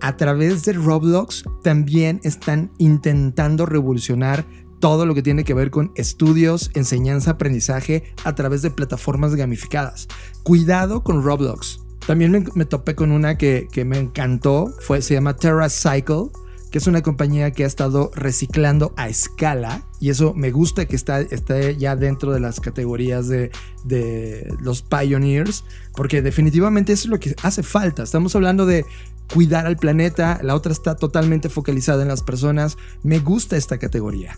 [0.00, 4.46] a través de Roblox también están intentando revolucionar
[4.80, 10.08] todo lo que tiene que ver con estudios, enseñanza, aprendizaje a través de plataformas gamificadas.
[10.42, 11.80] Cuidado con Roblox.
[12.10, 16.30] También me, topé con una que, me encantó, fue, se llama TerraCycle,
[16.72, 20.96] que es una compañía que ha estado reciclando a escala y eso me gusta que
[20.96, 23.52] está, esté ya dentro de las categorías de,
[23.84, 25.62] de, los pioneers,
[25.94, 28.02] porque definitivamente eso es lo que hace falta.
[28.02, 28.84] Estamos hablando de
[29.32, 32.76] cuidar al planeta, la otra está totalmente focalizada en las personas.
[33.04, 34.36] Me gusta esta categoría.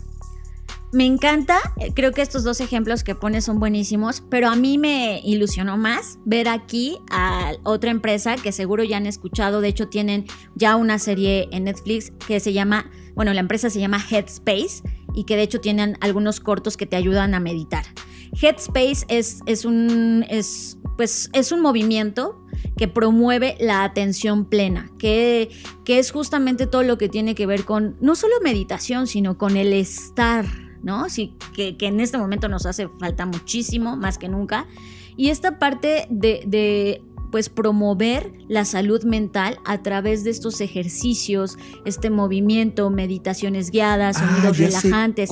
[0.93, 4.77] Me encanta, eh, creo que estos dos ejemplos que pones son buenísimos, pero a mí
[4.77, 9.87] me ilusionó más ver aquí a otra empresa que seguro ya han escuchado, de hecho
[9.87, 14.83] tienen ya una serie en Netflix que se llama, bueno, la empresa se llama Headspace
[15.15, 17.85] y que de hecho tienen algunos cortos que te ayudan a meditar.
[18.39, 22.39] Headspace es, es, un, es, pues, es un movimiento
[22.77, 25.49] que promueve la atención plena, que,
[25.85, 29.57] que es justamente todo lo que tiene que ver con no solo meditación, sino con
[29.57, 30.45] el estar
[30.83, 31.09] ¿no?
[31.09, 34.67] Sí, que, en este momento nos hace falta muchísimo, más que nunca.
[35.17, 42.09] Y esta parte de, pues promover la salud mental a través de estos ejercicios, este
[42.11, 45.31] movimiento, meditaciones guiadas, Ah, sonidos relajantes.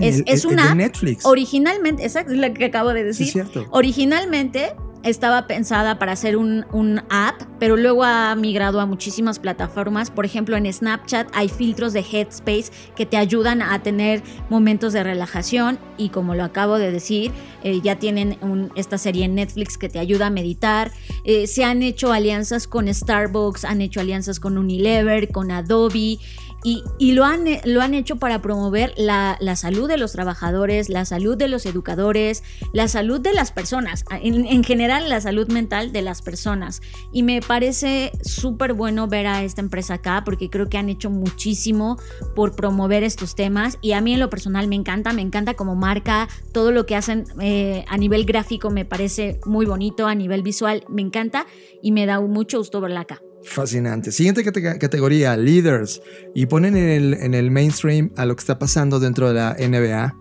[0.00, 0.74] Es, el- es el- una de.
[0.76, 1.24] Netflix.
[1.26, 3.26] Originalmente, exacto, es lo que acabo de Sí, decir.
[3.26, 3.66] es cierto.
[3.72, 10.10] Originalmente estaba pensada para hacer un, un app, pero luego ha migrado a muchísimas plataformas.
[10.10, 15.02] Por ejemplo, en Snapchat hay filtros de Headspace que te ayudan a tener momentos de
[15.02, 17.32] relajación y como lo acabo de decir,
[17.62, 18.38] eh, ya tienen
[18.74, 20.90] esta serie en Netflix que te ayuda a meditar.
[21.24, 26.18] Eh, se han hecho alianzas con Starbucks, han hecho alianzas con Unilever, con Adobe.
[26.62, 31.64] Y, lo, han, hecho para promover la, salud de los trabajadores, la salud de los
[31.66, 32.42] educadores,
[32.72, 36.82] la salud de las personas, en, en general la salud mental de las personas.
[37.12, 41.10] Y me parece súper bueno ver a esta empresa acá porque creo que han hecho
[41.10, 41.98] muchísimo
[42.34, 45.76] por promover estos temas y a mí en lo personal me encanta, me encanta como
[45.76, 50.42] marca, todo lo que hacen eh, a nivel gráfico me parece muy bonito, a nivel
[50.42, 51.46] visual me encanta
[51.82, 53.20] y me da mucho gusto verla acá.
[53.44, 54.12] Fascinante.
[54.12, 56.02] Siguiente cate- categoría, leaders.
[56.34, 59.56] Y ponen en el, en el mainstream a lo que está pasando dentro de la
[59.58, 60.16] NBA.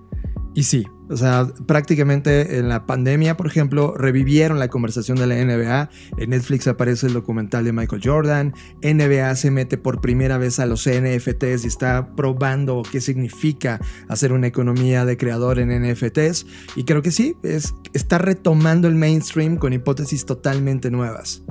[0.55, 5.35] Y sí, o sea, prácticamente en la pandemia, por ejemplo, revivieron la conversación de la
[5.35, 5.89] NBA.
[6.17, 8.53] En Netflix aparece el documental de Michael Jordan.
[8.81, 14.33] NBA se mete por primera vez a los NFTs y está probando qué significa hacer
[14.33, 16.45] una economía de creador en NFTs.
[16.75, 21.43] Y creo que sí, es, está retomando el mainstream con hipótesis totalmente nuevas.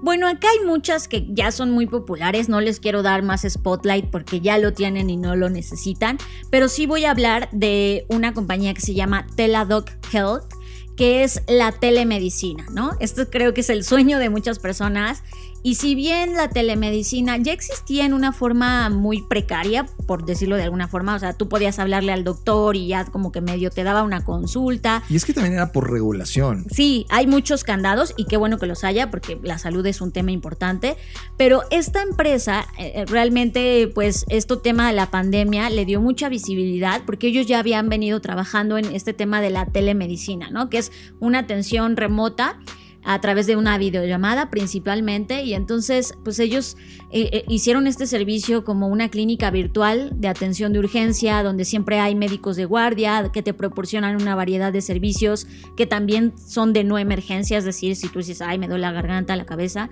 [0.00, 4.06] Bueno, acá hay muchas que ya son muy populares, no les quiero dar más spotlight
[4.10, 6.18] porque ya lo tienen y no lo necesitan,
[6.50, 10.54] pero sí voy a hablar de una compañía que se llama Teladoc Health,
[10.96, 12.92] que es la telemedicina, ¿no?
[13.00, 15.22] Esto creo que es el sueño de muchas personas.
[15.62, 20.62] Y si bien la telemedicina ya existía en una forma muy precaria, por decirlo de
[20.62, 23.82] alguna forma, o sea, tú podías hablarle al doctor y ya como que medio te
[23.82, 26.66] daba una consulta, Y es que también era por regulación.
[26.70, 30.12] Sí, hay muchos candados y qué bueno que los haya porque la salud es un
[30.12, 30.96] tema importante,
[31.36, 37.02] pero esta empresa eh, realmente pues este tema de la pandemia le dio mucha visibilidad
[37.04, 40.70] porque ellos ya habían venido trabajando en este tema de la telemedicina, ¿no?
[40.70, 42.58] Que es una atención remota
[43.04, 46.76] a través de una videollamada principalmente y entonces pues ellos
[47.10, 52.00] eh, eh, hicieron este servicio como una clínica virtual de atención de urgencia donde siempre
[52.00, 56.84] hay médicos de guardia que te proporcionan una variedad de servicios que también son de
[56.84, 59.88] no emergencia, es decir, si tú dices, ay, me duele la garganta, la cabeza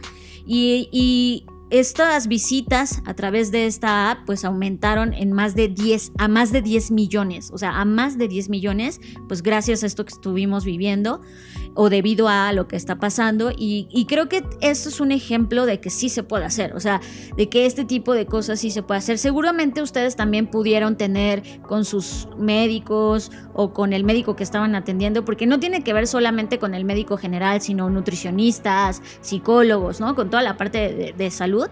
[0.47, 6.13] y, y estas visitas a través de esta app pues aumentaron en más de 10
[6.19, 9.87] a más de 10 millones, o sea, a más de 10 millones, pues gracias a
[9.87, 11.21] esto que estuvimos viviendo
[11.77, 15.81] o debido a lo que está pasando y, creo que esto es un ejemplo de
[15.81, 17.01] que sí se puede hacer, o sea,
[17.37, 19.19] de que este tipo de cosas sí se puede hacer.
[19.19, 25.25] Seguramente ustedes también pudieron tener con sus médicos o con el médico que estaban atendiendo,
[25.25, 30.15] porque no tiene que ver solamente con el médico general, sino nutricionistas, psicólogos, ¿no?
[30.15, 31.67] Con toda la parte de salud.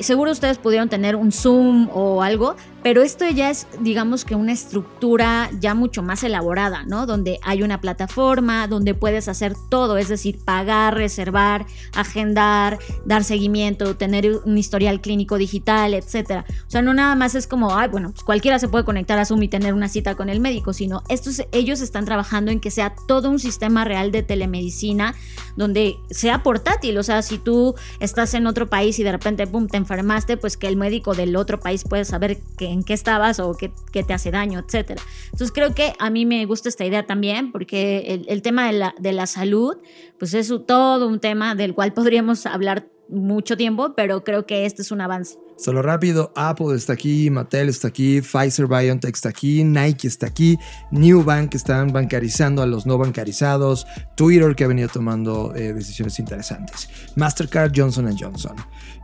[0.00, 4.52] Seguro ustedes pudieron tener un Zoom o algo, pero esto ya es, digamos que una
[4.52, 7.04] estructura ya mucho más elaborada, ¿no?
[7.04, 13.96] Donde hay una plataforma, donde puedes hacer todo, es decir, pagar, reservar, agendar, dar seguimiento,
[13.96, 16.46] tener un historial clínico digital, etcétera.
[16.66, 19.26] O sea, no nada más es como, ay, bueno, pues cualquiera se puede conectar a
[19.26, 22.70] Zoom y tener una cita con el médico, sino estos, ellos están trabajando en que
[22.70, 25.14] sea todo un sistema real de telemedicina
[25.56, 29.66] donde sea portátil, o sea, si tú estás en otro país y de repente, pum,
[29.66, 33.40] te enfermaste, pues que el médico del otro país puede saber que en qué estabas
[33.40, 35.02] o qué, qué te hace daño, etcétera.
[35.24, 38.72] Entonces creo que a mí me gusta esta idea también porque el, el tema de
[38.72, 39.78] la, de la salud,
[40.18, 44.82] pues es todo un tema del cual podríamos hablar mucho tiempo, pero creo que este
[44.82, 45.38] es un avance.
[45.56, 50.58] Solo rápido, Apple está aquí, Mattel está aquí, Pfizer BioNTech está aquí, Nike está aquí,
[50.90, 56.88] Newbank están bancarizando a los no bancarizados, Twitter que ha venido tomando eh, decisiones interesantes,
[57.16, 58.56] Mastercard, Johnson Johnson.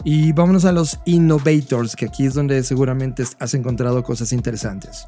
[0.02, 5.04] Y vámonos a los innovators, que aquí es donde seguramente has encontrado cosas interesantes.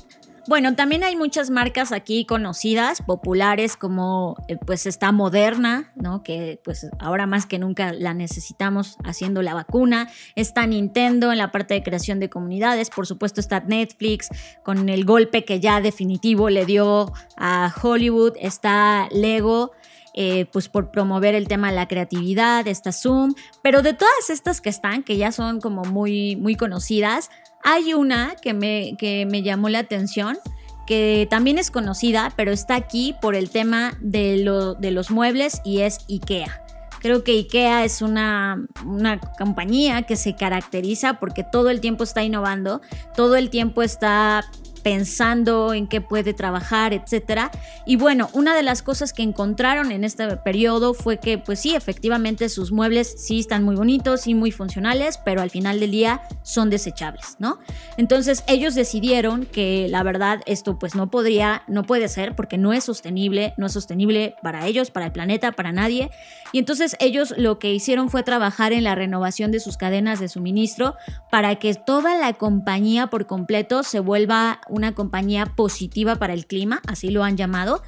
[0.49, 6.23] Bueno, también hay muchas marcas aquí conocidas, populares, como eh, pues está Moderna, ¿no?
[6.23, 10.09] Que pues ahora más que nunca la necesitamos haciendo la vacuna.
[10.37, 12.89] Está Nintendo en la parte de creación de comunidades.
[12.89, 14.31] Por supuesto está Netflix
[14.63, 18.33] con el golpe que ya definitivo le dio a Hollywood.
[18.41, 19.73] Está Lego.
[20.15, 24.61] Eh, pues por promover el tema de la creatividad, está Zoom, pero de todas estas
[24.61, 27.31] que están, que ya son como muy, muy conocidas,
[27.63, 30.39] hay una que me, que me llamó la atención,
[30.87, 35.61] que también es conocida, pero está aquí por el tema de, lo, de los muebles
[35.65, 36.63] y es IKEA.
[37.01, 42.25] Creo que IKEA es una, una, compañía que se caracteriza porque todo el tiempo está
[42.25, 42.81] innovando,
[43.15, 44.45] todo el tiempo está
[44.89, 47.51] pensando en qué puede trabajar, etcétera.
[47.85, 51.75] Y bueno, una de las cosas que encontraron en este periodo fue que, pues sí,
[51.75, 56.23] efectivamente sus muebles sí están muy bonitos y muy funcionales, pero al final del día
[56.43, 57.59] son desechables, ¿no?
[57.99, 62.73] Entonces ellos decidieron que la verdad esto pues no podría, no puede ser porque no
[62.73, 66.11] es sostenible, no es sostenible para ellos, para el planeta, para nadie.
[66.53, 70.29] Y entonces ellos lo que hicieron fue trabajar en la renovación de sus cadenas de
[70.29, 70.95] suministro
[71.31, 76.81] para que toda la compañía por completo se vuelva una compañía positiva para el clima,
[76.87, 77.83] así lo han llamado,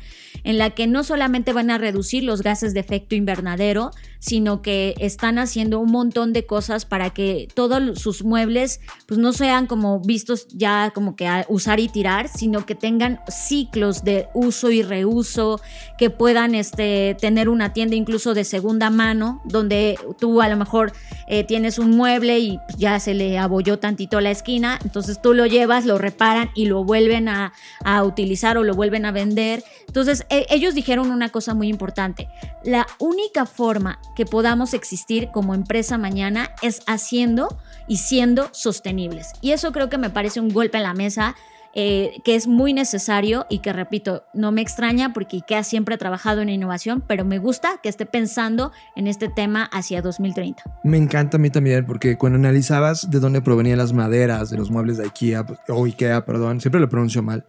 [0.44, 4.94] en la que no solamente van a reducir los gases de efecto invernadero, sino que
[4.98, 9.98] están haciendo un montón de cosas para que todos sus muebles pues no sean como
[10.00, 14.82] vistos ya como que a usar y tirar, sino que tengan ciclos de uso y
[14.82, 15.60] reuso,
[15.98, 20.92] que puedan este, tener una tienda incluso de segunda mano, donde tú a lo mejor
[21.26, 25.32] eh, tienes un mueble y pues, ya se le abolló tantito la esquina, entonces tú
[25.32, 27.52] lo llevas, lo reparan y lo vuelven a,
[27.84, 29.64] a utilizar o lo vuelven a vender.
[29.86, 32.28] Entonces e, ellos dijeron una cosa muy importante,
[32.64, 37.48] la única forma que podamos existir como empresa mañana es haciendo
[37.86, 39.32] y siendo sostenibles.
[39.40, 41.34] Y eso creo que me parece un golpe en la mesa
[41.72, 45.98] eh, que es muy necesario y que, repito, no me extraña porque IKEA siempre ha
[45.98, 50.64] trabajado en innovación, pero me gusta que esté pensando en este tema hacia 2030.
[50.82, 54.68] Me encanta a mí también porque cuando analizabas de dónde provenían las maderas de los
[54.68, 57.44] muebles de IKEA, o IKEA, perdón, siempre lo pronuncio mal,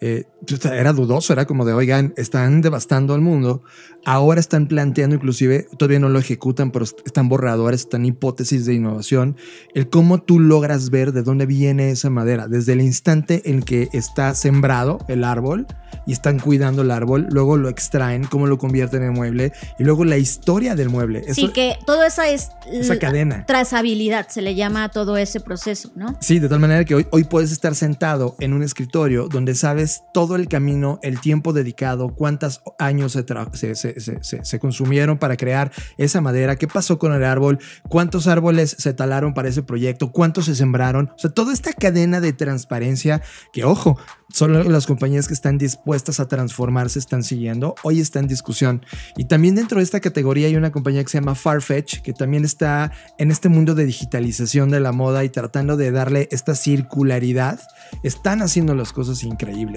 [0.00, 3.62] eh, pues, era dudoso, era como de, oigan, están devastando al mundo,
[4.04, 9.36] ahora están planteando, inclusive, todavía no lo ejecutan, pero están borradores, están hipótesis de innovación,
[9.74, 13.88] el cómo tú logras ver de dónde viene esa madera, desde el instante en que
[13.92, 15.66] está sembrado el árbol
[16.06, 20.04] y están cuidando el árbol, luego lo extraen, cómo lo convierten en mueble y luego
[20.04, 21.24] la historia del mueble.
[21.32, 23.46] sí, que todo eso es esa cadena.
[23.46, 26.16] Trazabilidad, se le llama a todo ese proceso, ¿no?
[26.20, 29.85] Sí, de tal manera que hoy, hoy puedes estar sentado en un escritorio donde sabes
[30.12, 36.68] todo el camino, el tiempo dedicado, cuántos años se, consumieron para crear esa madera, qué
[36.68, 37.58] pasó con el árbol,
[37.88, 41.10] cuántos árboles se talaron para ese proyecto, cuántos se sembraron.
[41.14, 43.22] O sea, toda esta cadena de transparencia
[43.52, 43.96] que, ojo,
[44.28, 47.76] Solo las compañías que están dispuestas a transformarse están siguiendo.
[47.84, 48.84] Hoy está en discusión.
[49.16, 52.44] Y también dentro de esta categoría hay una compañía que se llama Farfetch, que también
[52.44, 57.60] está en este mundo de digitalización de la moda y tratando de darle esta circularidad.
[58.02, 59.75] Están haciendo las cosas increíbles.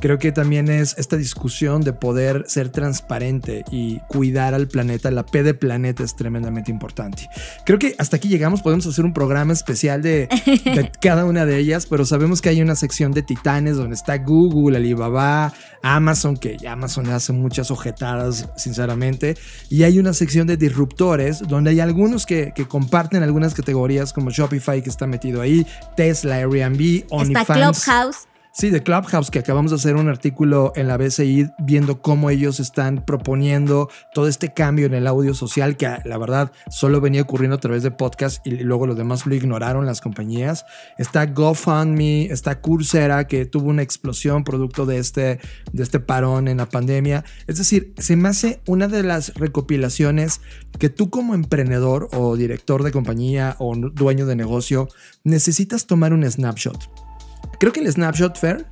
[0.00, 5.10] Creo que también es esta discusión de poder ser transparente y cuidar al planeta.
[5.10, 7.28] La P de planeta es tremendamente importante.
[7.64, 8.62] Creo que hasta aquí llegamos.
[8.62, 10.28] Podemos hacer un programa especial de,
[10.64, 14.18] de cada una de ellas, pero sabemos que hay una sección de titanes donde está
[14.18, 19.36] Google, Alibaba, Amazon, que Amazon hace muchas ojetadas, sinceramente.
[19.68, 24.82] Y hay una sección de disruptores donde hay algunos que, comparten algunas categorías, como Shopify,
[24.82, 27.40] que está metido ahí, Tesla, Airbnb, OnlyFans.
[27.40, 28.29] Está Clubhouse.
[28.52, 32.58] Sí, de Clubhouse, que acabamos de hacer un artículo en la BCI viendo cómo ellos
[32.58, 37.56] están proponiendo todo este cambio en el audio social, que la verdad solo venía ocurriendo
[37.56, 40.66] a través de podcast y luego los demás lo ignoraron las compañías.
[40.98, 45.38] Está GoFundMe, está Coursera, que tuvo una explosión producto de este,
[45.72, 47.24] de este parón en la pandemia.
[47.46, 50.40] Es decir, se me hace una de las recopilaciones
[50.80, 54.88] que tú como emprendedor o director de compañía o dueño de negocio
[55.22, 57.09] necesitas tomar un snapshot
[57.58, 58.66] Creo que el Snapshot Fair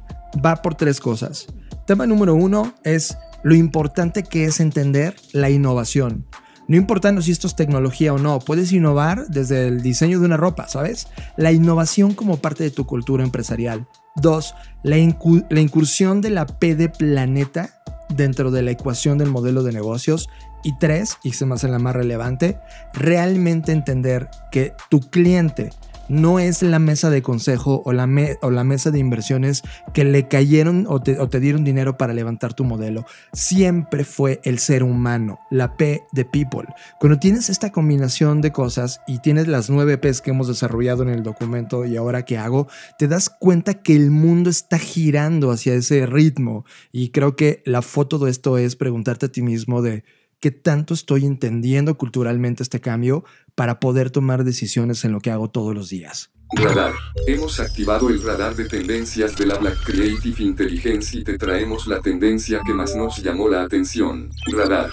[0.45, 1.47] va por tres cosas.
[1.87, 6.27] Tema número uno es lo importante que es entender la innovación.
[6.69, 10.37] No importando si esto es tecnología o no, puedes innovar desde el diseño de una
[10.37, 11.09] ropa, ¿sabes?
[11.39, 13.89] La innovación como parte de tu cultura empresarial.
[14.16, 17.71] Dos, la, la incursión de la P de planeta
[18.11, 20.29] dentro de la ecuación del modelo de negocios.
[20.62, 22.59] Y tres, y se me hace la más relevante,
[22.93, 25.71] realmente entender que tu cliente
[26.09, 31.00] no es la mesa de consejo o la, mesa de inversiones que le cayeron o
[31.00, 33.04] te, o te, dieron dinero para levantar tu modelo.
[33.32, 36.66] Siempre fue el ser humano, la P de people.
[36.98, 41.11] Cuando tienes esta combinación de cosas y tienes las nueve Ps que hemos desarrollado en
[41.11, 45.74] el documento y ahora que hago, te das cuenta que el mundo está girando hacia
[45.74, 46.64] ese ritmo.
[46.92, 50.04] Y creo que la foto de esto es preguntarte a ti mismo de
[50.41, 53.24] qué tanto estoy entendiendo culturalmente este cambio
[53.55, 56.30] para poder tomar decisiones en lo que hago todos los días.
[56.55, 56.93] Radar.
[57.26, 62.01] Hemos activado el radar de tendencias de la Black Creative Intelligence y te traemos la
[62.01, 64.30] tendencia que más nos llamó la atención.
[64.51, 64.91] Radar.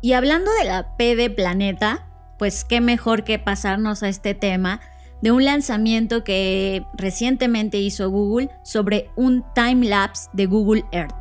[0.00, 4.80] Y hablando de la P de planeta, pues qué mejor que pasarnos a este tema
[5.20, 11.14] de un lanzamiento que recientemente hizo Google sobre un time lapse de Google Earth.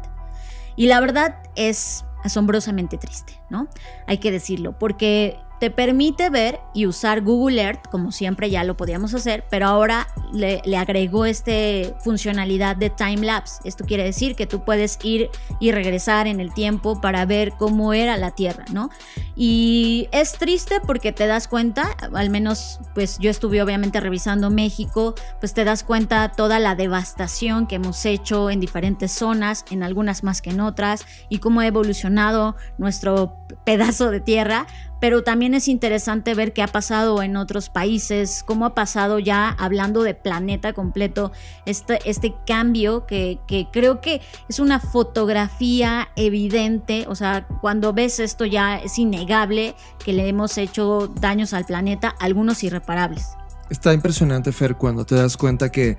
[0.75, 3.67] Y la verdad es asombrosamente triste, ¿no?
[4.05, 8.77] Hay que decirlo, porque te permite ver y usar Google Earth, como siempre ya lo
[8.77, 11.51] podíamos hacer, pero ahora le, agregó esta
[12.03, 13.61] funcionalidad de time lapse.
[13.63, 15.29] Esto quiere decir que tú puedes ir
[15.59, 18.89] y regresar en el tiempo para ver cómo era la Tierra, ¿no?
[19.35, 25.15] Y es triste porque te das cuenta, al menos pues yo estuve obviamente revisando México,
[25.39, 30.23] pues te das cuenta toda la devastación que hemos hecho en diferentes zonas, en algunas
[30.23, 34.67] más que en otras, y cómo ha evolucionado nuestro pedazo de tierra
[34.99, 39.49] pero también es interesante ver qué ha pasado en otros países, cómo ha pasado ya
[39.49, 41.31] hablando de planeta completo,
[41.65, 48.19] este, este cambio que, que, creo que es una fotografía evidente, o sea, cuando ves
[48.19, 53.29] esto ya es innegable que le hemos hecho daños al planeta, algunos irreparables.
[53.69, 55.97] Está impresionante, Fer, cuando te das cuenta que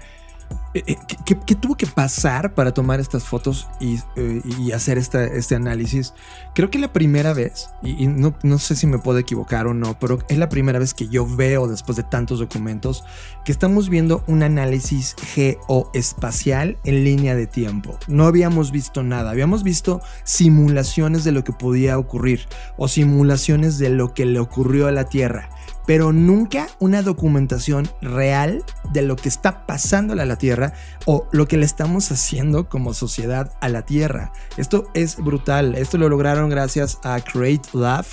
[0.74, 4.42] eh, eh, ¿Qué, tuvo que pasar para tomar estas fotos y, eh,
[4.74, 6.14] hacer este análisis?
[6.58, 9.96] Creo que la primera vez, y, no, no, sé si me puedo equivocar o no,
[10.00, 13.04] pero es la primera vez que yo veo después de tantos documentos
[13.44, 17.96] que estamos viendo un análisis geoespacial en línea de tiempo.
[18.08, 23.90] No habíamos visto nada, habíamos visto simulaciones de lo que podía ocurrir o simulaciones de
[23.90, 25.50] lo que le ocurrió a la Tierra
[25.88, 30.74] pero nunca una documentación real de lo que está pasando a la Tierra
[31.06, 34.30] o lo que le estamos haciendo como sociedad a la Tierra.
[34.58, 35.74] Esto es brutal.
[35.76, 38.04] Esto lo lograron gracias a Create Lab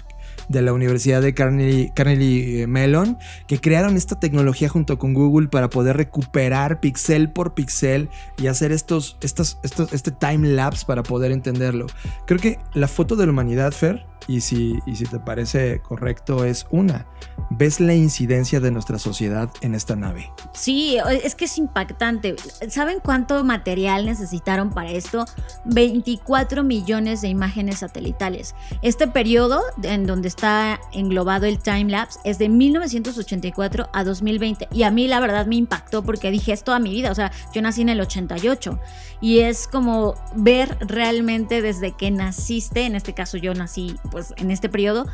[0.50, 3.18] de la Universidad de Carnegie, eh, Mellon,
[3.48, 8.72] que crearon esta tecnología junto con Google para poder recuperar pixel por pixel y hacer
[8.72, 11.88] estos, estos, estos, este time lapse para poder entenderlo.
[12.28, 16.46] Creo que la foto de la humanidad, Fer, y si, y si te parece correcto,
[16.46, 17.06] es una.
[17.52, 20.32] ¿Ves la incidencia de nuestra sociedad en esta nave?
[20.54, 22.36] Sí, es que es impactante.
[22.70, 25.26] ¿Saben cuánto material necesitaron para esto?
[25.66, 28.56] 24 millones de imágenes satelitales.
[28.82, 34.70] Este periodo en donde está englobado el timelapse es de 1984 a 2020.
[34.72, 37.12] Y a mí la verdad me impactó porque dije, es toda mi vida.
[37.12, 38.80] O sea, yo nací en el 88.
[39.22, 44.50] Y es como ver realmente desde que naciste, en este caso yo nací pues en
[44.50, 45.08] este periodo,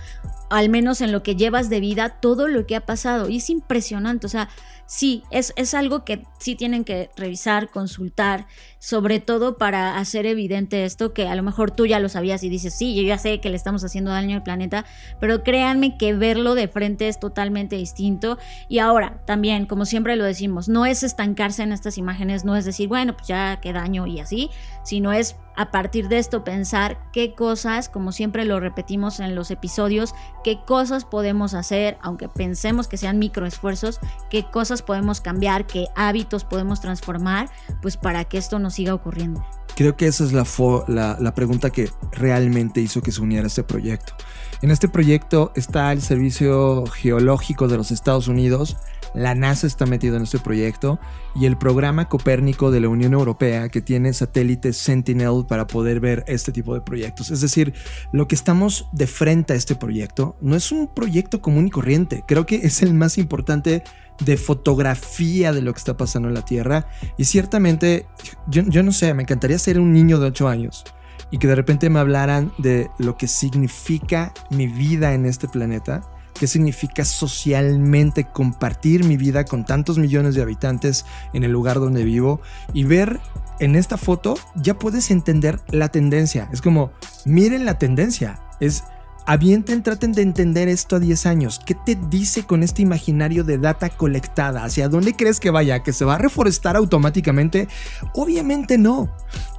[0.52, 3.30] al menos en lo que llevas de vida, todo lo que ha pasado.
[3.30, 4.47] Y es impresionante, o sea,
[4.86, 8.45] sí, es, es algo que sí tienen que revisar, consultar,
[8.82, 12.50] sobre todo para hacer evidente esto, que a lo mejor tú ya lo sabías y
[12.50, 14.86] dices, sí, yo ya sé que le estamos haciendo daño al planeta,
[15.20, 18.40] pero créanme que verlo de frente es totalmente distinto.
[18.70, 22.66] Y ahora, también, como siempre lo decimos, no es estancarse en estas imágenes, no es
[22.66, 24.50] decir, bueno, pues ya qué daño y así,
[24.84, 29.52] sino es a partir de esto pensar qué cosas, como siempre lo repetimos en los
[29.52, 30.14] episodios,
[30.44, 36.46] qué cosas podemos hacer, aunque pensemos que sean microesfuerzos, qué cosas podemos cambiar, qué hábitos
[36.46, 37.50] podemos transformar,
[37.82, 39.45] pues para que esto siga ocurriendo.
[39.76, 40.45] Creo que esa es la,
[40.88, 44.13] la, la pregunta que realmente hizo que se uniera este proyecto.
[44.61, 48.78] En este proyecto está el Servicio Geológico de los Estados Unidos,
[49.14, 50.99] la NASA está metida en este proyecto
[51.36, 56.24] y el programa Copérnico de la Unión Europea que tiene satélites Sentinel para poder ver
[56.28, 57.32] este tipo de proyectos.
[57.32, 57.74] Es decir,
[58.12, 62.24] lo que estamos de frente a este proyecto no es un proyecto común y corriente,
[62.28, 63.84] creo que es el más importante
[64.26, 66.88] de fotografía de lo que está pasando en la Tierra.
[67.18, 68.05] Y ciertamente,
[68.47, 70.84] yo, no sé, me encantaría ser un niño de 8 años
[71.32, 76.01] y que de repente me hablaran de lo que significa mi vida en este planeta
[76.40, 82.04] qué significa socialmente compartir mi vida con tantos millones de habitantes en el lugar donde
[82.04, 82.42] vivo
[82.74, 83.20] y ver
[83.60, 86.50] en esta foto ya puedes entender la tendencia.
[86.52, 86.92] Es como,
[87.26, 88.40] miren la tendencia.
[88.60, 88.84] Es,
[89.26, 91.60] avienten, traten de entender esto a 10 años.
[91.64, 94.64] ¿Qué te dice con este imaginario de data colectada?
[94.64, 95.84] ¿Hacia dónde crees que vaya?
[95.84, 97.68] ¿Que se va a reforestar automáticamente?
[98.14, 99.10] Obviamente no.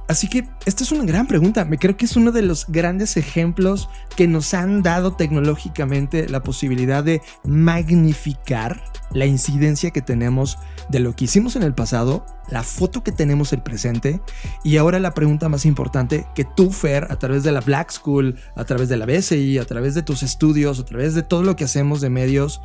[0.07, 1.63] Así que esta es una gran pregunta.
[1.65, 6.43] Me creo que es uno de los grandes ejemplos que nos han dado tecnológicamente la
[6.43, 10.57] posibilidad de magnificar la incidencia que tenemos
[10.89, 14.19] de lo que hicimos en el pasado, la foto que tenemos el presente
[14.63, 18.35] y ahora la pregunta más importante que tú, Fer, a través de la Black School,
[18.55, 21.55] a través de la BSI, a través de tus estudios, a través de todo lo
[21.55, 22.61] que hacemos de medios,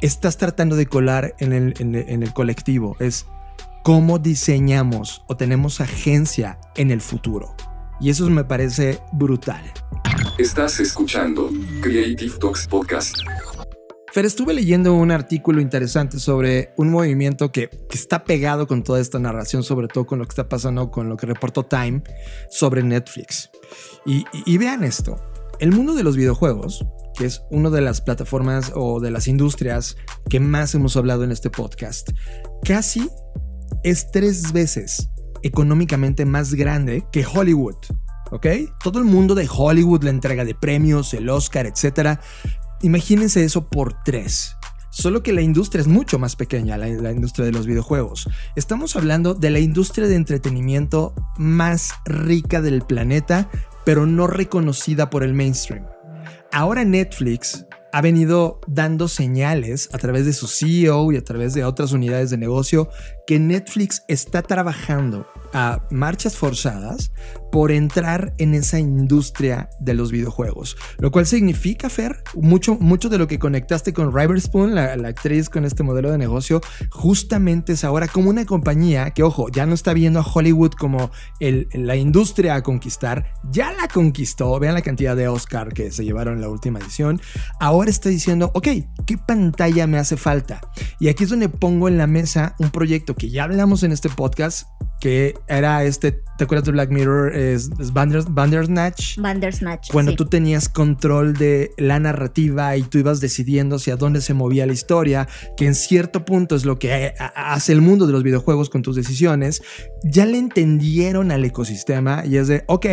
[0.00, 2.96] estás tratando de colar en el, en el colectivo.
[3.00, 3.26] Es
[3.84, 7.54] cómo diseñamos o tenemos agencia en el futuro.
[8.00, 9.62] Y eso me parece brutal.
[10.38, 11.50] Estás escuchando
[11.82, 13.14] Creative Talks Podcast.
[14.10, 19.18] Fer, estuve leyendo un artículo interesante sobre un movimiento que, está pegado con toda esta
[19.18, 22.02] narración, sobre todo con lo que está pasando con lo que reportó Time
[22.50, 23.50] sobre Netflix.
[24.06, 25.20] Y, y vean esto,
[25.60, 26.86] el mundo de los videojuegos,
[27.18, 29.98] que es una de las plataformas o de las industrias
[30.30, 32.08] que más hemos hablado en este podcast,
[32.64, 33.10] casi
[33.84, 35.10] es tres veces
[35.42, 37.76] económicamente más grande que Hollywood.
[38.30, 38.46] ¿Ok?
[38.82, 42.18] Todo el mundo de Hollywood, la entrega de premios, el Oscar, etc.
[42.82, 44.56] imagínense eso por tres.
[44.90, 48.28] Solo que la industria es mucho más pequeña, la, la, industria de los videojuegos.
[48.56, 53.50] Estamos hablando de la industria de entretenimiento más rica del planeta,
[53.84, 55.84] pero no reconocida por el mainstream.
[56.52, 61.64] Ahora Netflix ha venido dando señales a través de su CEO y a través de
[61.64, 62.88] otras unidades de negocio
[63.24, 67.12] que Netflix está trabajando a marchas forzadas
[67.50, 70.76] por entrar en esa industria de los videojuegos.
[70.98, 75.48] Lo cual significa, Fer, mucho, mucho de lo que conectaste con Riverspoon, la, la actriz
[75.48, 79.74] con este modelo de negocio, justamente es ahora como una compañía que, ojo, ya no
[79.74, 84.82] está viendo a Hollywood como el, la industria a conquistar, ya la conquistó, vean la
[84.82, 87.20] cantidad de Oscar que se llevaron en la última edición,
[87.60, 88.68] ahora está diciendo, ok,
[89.06, 90.60] ¿qué pantalla me hace falta?
[90.98, 94.08] Y aquí es donde pongo en la mesa un proyecto que ya hablamos en este
[94.08, 94.66] podcast,
[95.04, 97.36] que era este, ¿te acuerdas de Black Mirror?
[97.36, 99.18] Es, es Bandersnatch.
[99.18, 99.90] Bandersnatch.
[99.92, 100.16] Cuando sí.
[100.16, 104.72] tú tenías control de la narrativa y tú ibas decidiendo hacia dónde se movía la
[104.72, 105.28] historia,
[105.58, 108.96] que en cierto punto es lo que hace el mundo de los videojuegos con tus
[108.96, 109.62] decisiones,
[110.04, 112.86] ya le entendieron al ecosistema y es de, ok,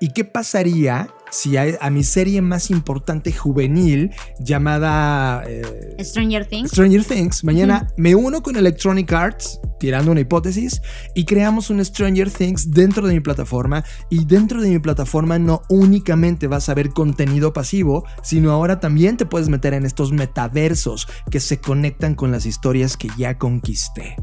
[0.00, 6.70] ¿y qué pasaría si a, a, mi serie más importante juvenil llamada eh, Stranger Things.
[6.70, 7.42] Stranger Things.
[7.42, 10.80] Mañana me uno con Electronic Arts, tirando una hipótesis,
[11.14, 13.84] y creamos un Stranger Things dentro de mi plataforma.
[14.10, 19.16] Y dentro de mi plataforma no únicamente vas a ver contenido pasivo, sino ahora también
[19.16, 24.14] te puedes meter en estos metaversos que se conectan con las historias que ya conquisté.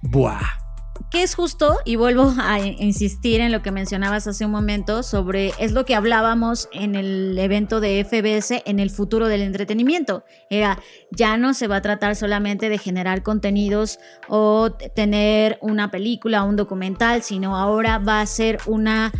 [0.00, 0.67] Buah
[1.10, 5.52] que es justo, y vuelvo a insistir en lo que mencionabas hace un momento, sobre
[5.58, 10.24] es lo que hablábamos en el evento de FBS en el futuro del entretenimiento.
[10.50, 10.78] Era,
[11.10, 13.98] ya no se va a tratar solamente de generar contenidos
[14.28, 19.12] o tener una película o un documental, sino ahora va a ser una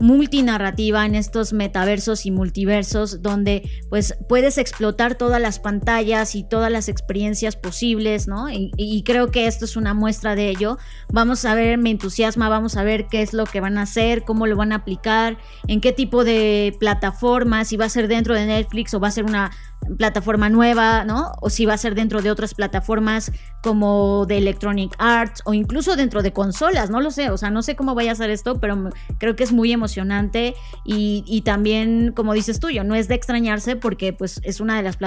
[0.00, 6.72] multinarrativa en estos metaversos y multiversos donde pues puedes explotar todas las pantallas y todas
[6.72, 8.50] las experiencias posibles, ¿no?
[8.50, 10.78] Y, y, creo que esto es una muestra de ello.
[11.12, 14.24] Vamos a ver, me entusiasma, vamos a ver qué es lo que van a hacer,
[14.24, 15.36] cómo lo van a aplicar,
[15.68, 19.12] en qué tipo de plataformas, si va a ser dentro de Netflix o va a
[19.12, 19.50] ser una
[19.96, 21.32] plataforma nueva, ¿no?
[21.40, 25.96] O si va a ser dentro de otras plataformas como de Electronic Arts o incluso
[25.96, 28.60] dentro de consolas, no lo sé, o sea, no sé cómo vaya a ser esto,
[28.60, 30.54] pero creo que es muy emocionante
[30.84, 34.82] y, también, como dices tú, yo, no es de extrañarse porque pues es una de
[34.82, 34.98] las,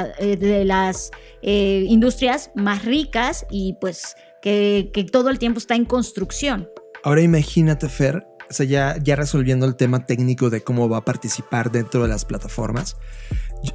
[0.65, 1.11] las
[1.41, 6.67] eh, industrias más ricas y pues que, todo el tiempo está en construcción.
[7.03, 11.71] Ahora imagínate, Fer, o sea, ya resolviendo el tema técnico de cómo va a participar
[11.71, 12.97] dentro de las plataformas,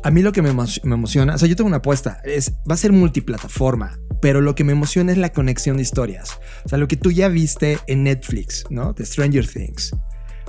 [0.02, 2.74] a mí lo que me, me, emociona, o sea, yo tengo una apuesta, es, va
[2.74, 6.38] a ser multiplataforma, pero lo que me emociona es la conexión de historias.
[6.64, 8.92] O sea, lo que tú ya viste en Netflix, ¿no?
[8.92, 9.92] De Stranger Things.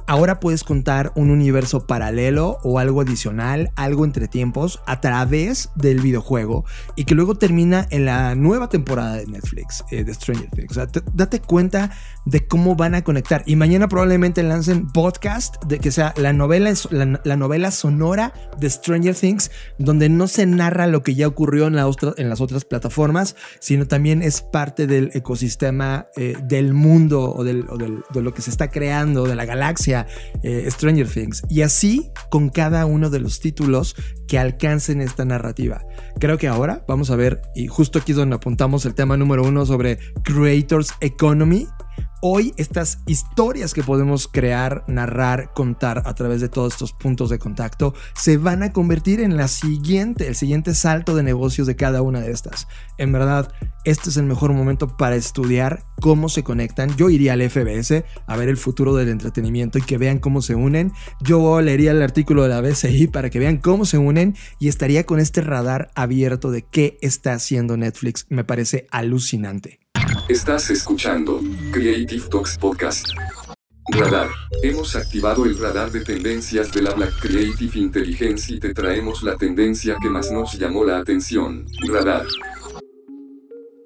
[0.09, 6.01] Ahora puedes contar un universo paralelo o algo adicional, algo entre tiempos, a través del
[6.01, 10.71] videojuego y que luego termina en la nueva temporada de Netflix eh, de Stranger Things.
[10.71, 11.91] O sea, te, date cuenta
[12.25, 13.43] de cómo van a conectar.
[13.45, 18.67] Y mañana probablemente lancen podcast de que sea la novela, la, la novela sonora de
[18.67, 22.41] Stranger Things, donde no se narra lo que ya ocurrió en, la otra, en las
[22.41, 27.63] otras plataformas, sino también es parte del ecosistema eh, del mundo o, o del,
[28.11, 29.98] de lo que se está creando, de la galaxia
[30.43, 31.43] eh, Stranger Things.
[31.49, 33.95] Y así con cada uno de los títulos
[34.27, 35.81] que alcancen esta narrativa.
[36.19, 39.43] Creo que ahora vamos a ver, y justo aquí es donde apuntamos el tema número
[39.43, 41.67] uno sobre Creators Economy.
[42.21, 47.39] Hoy estas historias que podemos crear, narrar, contar a través de todos estos puntos de
[47.39, 52.01] contacto se van a convertir en la siguiente, el siguiente salto de negocios de cada
[52.01, 52.67] una de estas.
[52.97, 53.53] En verdad,
[53.85, 56.95] este es el mejor momento para estudiar cómo se conectan.
[56.97, 60.55] Yo iría al FBS a ver el futuro del entretenimiento y que vean cómo se
[60.55, 60.91] unen.
[61.21, 65.05] Yo leería el artículo de la BCI para que vean cómo se unen y estaría
[65.05, 68.25] con este radar abierto de qué está haciendo Netflix.
[68.29, 69.79] Me parece alucinante.
[70.29, 73.07] Estás escuchando Creative Talks Podcast.
[73.89, 74.27] Radar.
[74.61, 79.37] Hemos activado el radar de tendencias de la Black Creative Intelligence y te traemos la
[79.37, 81.65] tendencia que más nos llamó la atención.
[81.91, 82.27] Radar.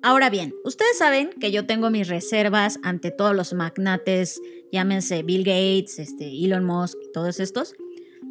[0.02, 5.46] Ahora bien, ustedes saben que yo tengo mis reservas ante todos los magnates, llámense Bill
[5.46, 7.74] Gates, este, Elon Musk, todos estos.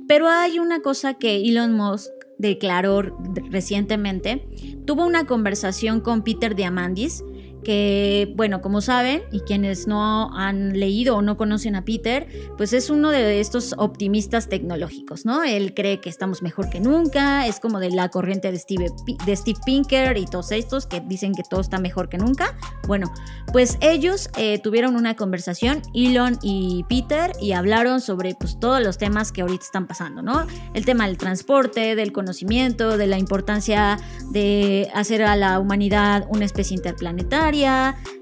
[0.06, 3.02] Pero hay una cosa que Elon Musk declaró
[3.50, 4.46] recientemente.
[4.84, 7.24] Tuvo una conversación con Peter Diamandis,
[7.62, 12.72] que, bueno, como saben, y quienes no han leído o no conocen a Peter, pues
[12.72, 15.42] es uno de estos optimistas tecnológicos, ¿no?
[15.44, 18.86] Él cree que estamos mejor que nunca, es como de la corriente de Steve,
[19.26, 22.56] de Steve Pinker y todos estos que dicen que todo está mejor que nunca.
[22.86, 23.12] Bueno,
[23.52, 28.98] pues ellos eh, tuvieron una conversación, Elon y Peter, y hablaron sobre pues, todos los
[28.98, 30.46] temas que ahorita están pasando, ¿no?
[30.74, 33.98] El tema del transporte, del conocimiento, de la importancia
[34.30, 37.51] de hacer a la humanidad una especie interplanetaria,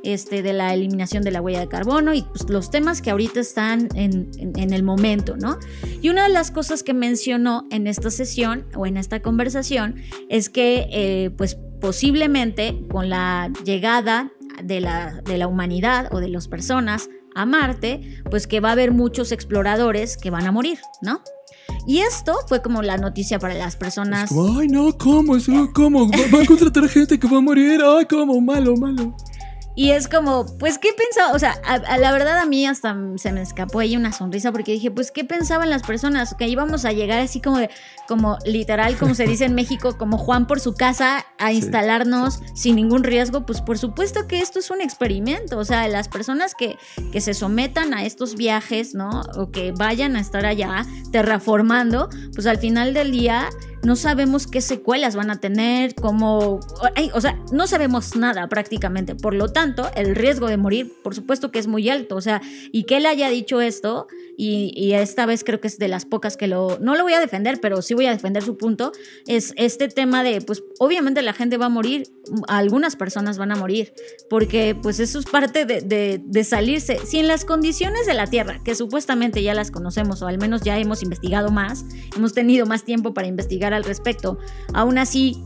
[0.03, 3.41] este, de la eliminación de la huella de carbono y pues, los temas que ahorita
[3.41, 4.31] están en,
[4.73, 5.59] el momento, ¿no?
[6.01, 9.97] Y una de las cosas que mencionó en esta sesión o en esta conversación
[10.29, 14.31] es que eh, pues posiblemente con la llegada
[14.63, 18.73] de la, de la humanidad o de las personas a Marte, pues que va a
[18.73, 21.23] haber muchos exploradores que van a morir, ¿no?
[21.87, 24.31] Y esto fue como la noticia para las personas.
[24.33, 25.37] Ay, no, ¿cómo?
[25.75, 26.11] ¿Cómo?
[26.11, 27.81] ¿Va, a contratar gente que va a morir?
[27.85, 28.41] Ay, ¿cómo?
[28.41, 29.15] Malo, malo.
[29.77, 31.33] Y es como, pues, ¿qué pensaba?
[31.33, 34.73] O sea, a, la verdad a mí hasta se me escapó ahí una sonrisa porque
[34.73, 36.35] dije, pues, ¿qué pensaban las personas?
[36.35, 37.71] Que íbamos a llegar así como de,
[38.09, 42.77] como literal, como se dice en México, como Juan por su casa a instalarnos sin
[42.77, 43.47] ningún riesgo.
[43.47, 45.59] Pues, por supuesto que esto es un experimento.
[45.59, 46.77] O sea, las personas que,
[47.13, 49.23] que se sometan a estos viajes, ¿no?
[49.37, 53.49] O que vayan a estar allá terraformando, pues al final del día
[53.83, 56.61] no sabemos qué secuelas van a tener, cómo,
[57.13, 59.15] o sea, no sabemos nada prácticamente.
[59.15, 62.17] Por lo tanto, el riesgo de morir, por supuesto que es muy alto.
[62.17, 64.07] O sea, y que él haya dicho esto,
[64.37, 67.21] y, esta vez creo que es de las pocas que lo, no lo voy a
[67.21, 68.93] defender, pero sí voy a defender su punto,
[69.27, 72.09] es este tema de, pues obviamente la gente va a morir,
[72.49, 73.93] algunas personas van a morir,
[74.29, 76.99] porque pues eso es parte de, de salirse.
[77.05, 80.63] Si en las condiciones de la Tierra, que supuestamente ya las conocemos, o al menos
[80.63, 81.85] ya hemos investigado más,
[82.17, 84.39] hemos tenido más tiempo para investigar al respecto,
[84.73, 85.43] aún así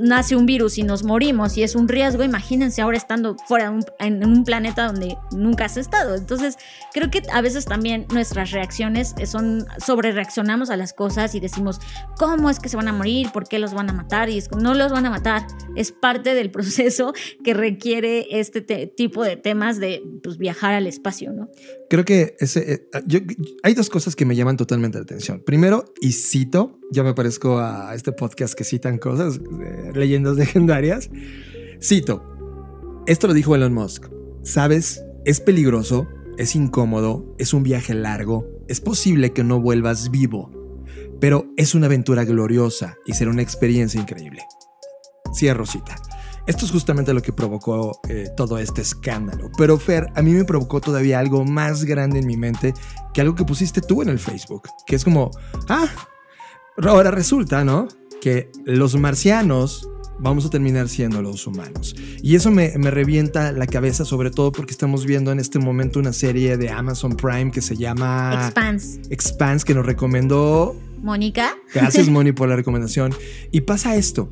[0.00, 4.26] nace un virus y nos morimos y es un riesgo, imagínense ahora estando fuera en
[4.26, 6.14] un planeta donde nunca has estado.
[6.14, 6.56] Entonces,
[6.92, 11.80] creo que a veces también nuestras reacciones son sobre reaccionamos a las cosas y decimos,
[12.16, 13.28] ¿cómo es que se van a morir?
[13.32, 14.30] ¿Por qué los van a matar?
[14.30, 15.46] Y es, no los van a matar,
[15.76, 17.12] es parte del proceso
[17.44, 21.48] que requiere este tipo de temas de pues, viajar al espacio, ¿no?
[21.90, 22.88] Creo que ese, eh,
[23.62, 25.42] hay dos cosas que me llaman totalmente la atención.
[25.44, 29.38] Primero, y cito, ya me parezco a este podcast que citan cosas,
[29.94, 31.10] leyendas legendarias.
[31.80, 32.22] Cito,
[33.06, 34.06] esto lo dijo Elon Musk.
[34.42, 36.08] Sabes, es peligroso,
[36.38, 40.50] es incómodo, es un viaje largo, es posible que no vuelvas vivo,
[41.20, 44.42] pero es una aventura gloriosa y será una experiencia increíble.
[45.34, 45.96] Cierro cita.
[46.46, 49.50] Esto es justamente lo que provocó eh, todo este escándalo.
[49.58, 52.72] Pero Fer, a mí me provocó todavía algo más grande en mi mente
[53.12, 55.30] que algo que pusiste tú en el Facebook, que es como,
[55.68, 55.88] ah,
[56.82, 57.86] ahora resulta, ¿no?
[58.20, 59.88] Que los marcianos
[60.18, 61.94] vamos a terminar siendo los humanos.
[62.22, 66.00] Y eso me, me, revienta la cabeza, sobre todo porque estamos viendo en este momento
[66.00, 69.00] una serie de Amazon Prime que se llama Expanse.
[69.10, 71.56] Expanse, que nos recomendó Mónica.
[71.72, 73.14] Gracias, Moni, por la recomendación.
[73.50, 74.30] Y pasa esto.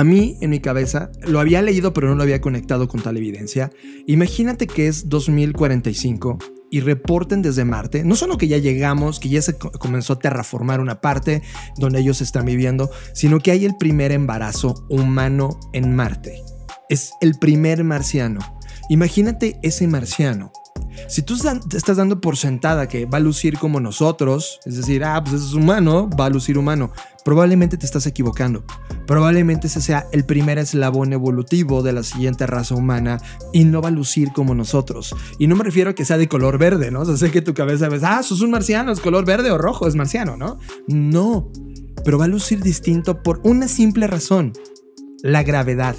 [0.00, 3.18] A mí, en mi cabeza, lo había leído pero no lo había conectado con tal
[3.18, 3.70] evidencia.
[4.06, 6.38] Imagínate que es 2045
[6.70, 10.80] y reporten desde Marte, no solo que ya llegamos, que ya se comenzó a terraformar
[10.80, 11.42] una parte
[11.76, 16.44] donde ellos están viviendo, sino que hay el primer embarazo humano en Marte.
[16.88, 18.40] Es el primer marciano.
[18.88, 20.50] Imagínate ese marciano
[21.08, 21.36] si tú
[21.68, 25.42] te estás dando por sentada que va a lucir como nosotros, es decir, ah, pues
[25.42, 26.92] es humano, va a lucir humano,
[27.24, 28.64] probablemente te estás equivocando.
[29.06, 33.20] Probablemente ese sea el primer eslabón evolutivo de la siguiente raza humana
[33.52, 35.14] y no va a lucir como nosotros.
[35.38, 37.00] Y no me refiero a que sea de color verde, ¿no?
[37.00, 39.58] O sea, sé que tu cabeza ves, ah, sos un marciano, es color verde o
[39.58, 40.58] rojo, es marciano, ¿no?
[40.86, 41.50] No,
[42.04, 44.52] pero va a lucir distinto por una simple razón,
[45.22, 45.96] la gravedad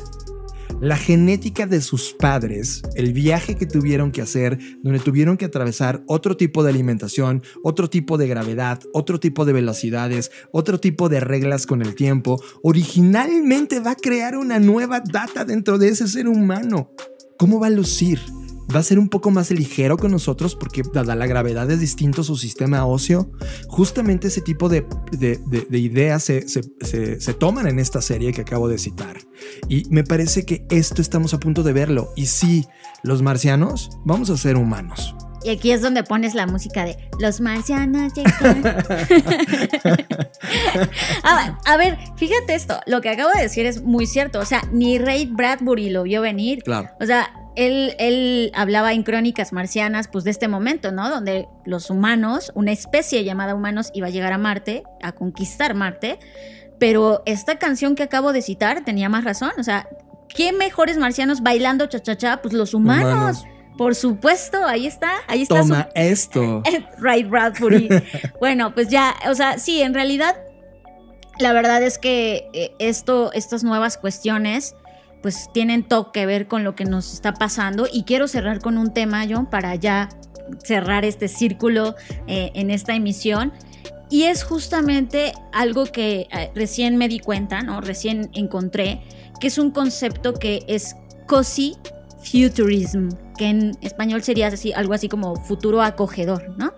[0.82, 6.04] la genética de sus padres, el viaje que tuvieron que hacer, donde tuvieron que atravesar
[6.08, 11.20] otro tipo de alimentación, otro tipo de gravedad, otro tipo de velocidades, otro tipo de
[11.20, 16.28] reglas con el tiempo, originalmente va a crear una nueva data dentro de ese ser
[16.28, 16.92] humano.
[17.38, 18.20] ¿Cómo va a lucir?
[18.74, 22.24] Va a ser un poco más ligero con nosotros porque dada la gravedad es distinto
[22.24, 23.32] su sistema óseo.
[23.68, 24.86] Justamente ese tipo de,
[25.72, 29.18] ideas se, se, toman en esta serie que acabo de citar.
[29.68, 32.14] Y me parece que esto estamos a punto de verlo.
[32.16, 32.66] Y sí,
[33.04, 35.16] los marcianos vamos a ser humanos.
[35.44, 38.64] Y aquí es donde pones la música de Los marcianos llegan.
[41.66, 42.80] a, ver, fíjate esto.
[42.86, 44.40] Lo que acabo de decir es muy cierto.
[44.40, 46.62] O sea, ni Ray Bradbury lo vio venir.
[46.64, 46.90] Claro.
[47.00, 51.10] O sea, él, hablaba en crónicas marcianas, pues de este momento, ¿no?
[51.10, 56.20] Donde los humanos, una especie llamada humanos, iba a llegar a Marte, a conquistar Marte.
[56.80, 59.52] Pero esta canción que acabo de citar tenía más razón.
[59.60, 59.88] O sea,
[60.30, 62.42] ¿qué mejores marcianos bailando cha-cha-cha?
[62.42, 63.14] Pues los humanos.
[63.14, 63.44] Humanos.
[63.78, 65.62] Por supuesto, ahí está, ahí está.
[65.64, 66.62] su- Toma esto.
[67.00, 67.90] Right Bradbury.
[68.40, 70.36] bueno, pues ya, o sea, sí, en realidad,
[71.40, 74.76] la verdad es que eh, esto, estas nuevas cuestiones,
[75.22, 77.88] pues tienen todo que ver con lo que nos está pasando.
[77.92, 80.10] Y quiero cerrar con un tema, John, para ya
[80.64, 81.96] cerrar este círculo
[82.28, 83.54] eh, en esta emisión.
[84.10, 87.80] Y es justamente algo que eh, recién me di cuenta, ¿no?
[87.80, 89.02] Recién encontré,
[89.40, 90.96] que es un concepto que es
[91.28, 91.78] cozy
[92.24, 96.74] futurism, que en español sería así, algo así como futuro acogedor, ¿no?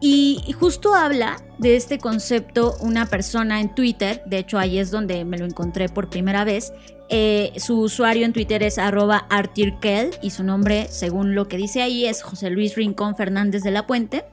[0.00, 5.24] Y justo habla de este concepto una persona en Twitter, de hecho ahí es donde
[5.24, 6.72] me lo encontré por primera vez.
[7.10, 11.80] Eh, su usuario en Twitter es arroba artirkel y su nombre, según lo que dice
[11.80, 14.24] ahí, es José Luis Rincón Fernández de la Puente.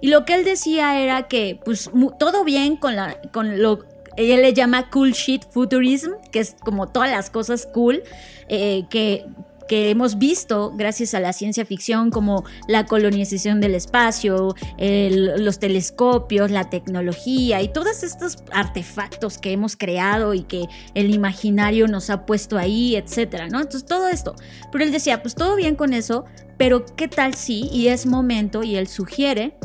[0.00, 3.84] Y lo que él decía era que, pues, todo bien con, la, con lo
[4.18, 8.02] él le llama cool shit futurism, que es como todas las cosas cool
[8.48, 9.24] eh, que,
[9.68, 15.58] que hemos visto gracias a la ciencia ficción, como la colonización del espacio, el- los
[15.58, 20.64] telescopios, la tecnología y todos estos artefactos que hemos creado y que
[20.94, 23.58] el imaginario nos ha puesto ahí, etcétera, ¿no?
[23.60, 24.34] Entonces todo esto.
[24.72, 26.24] Pero él decía, pues todo bien con eso,
[26.56, 27.68] pero ¿qué tal si?
[27.72, 29.56] Y es momento, y él sugiere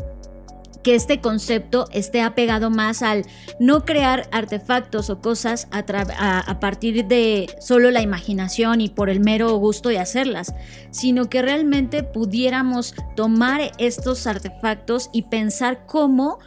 [0.84, 3.24] que este concepto esté apegado más al
[3.58, 9.56] no crear artefactos o cosas a, partir de solo la imaginación y por el mero
[9.56, 10.54] gusto de hacerlas,
[10.90, 16.38] sino que realmente pudiéramos tomar estos artefactos y pensar cómo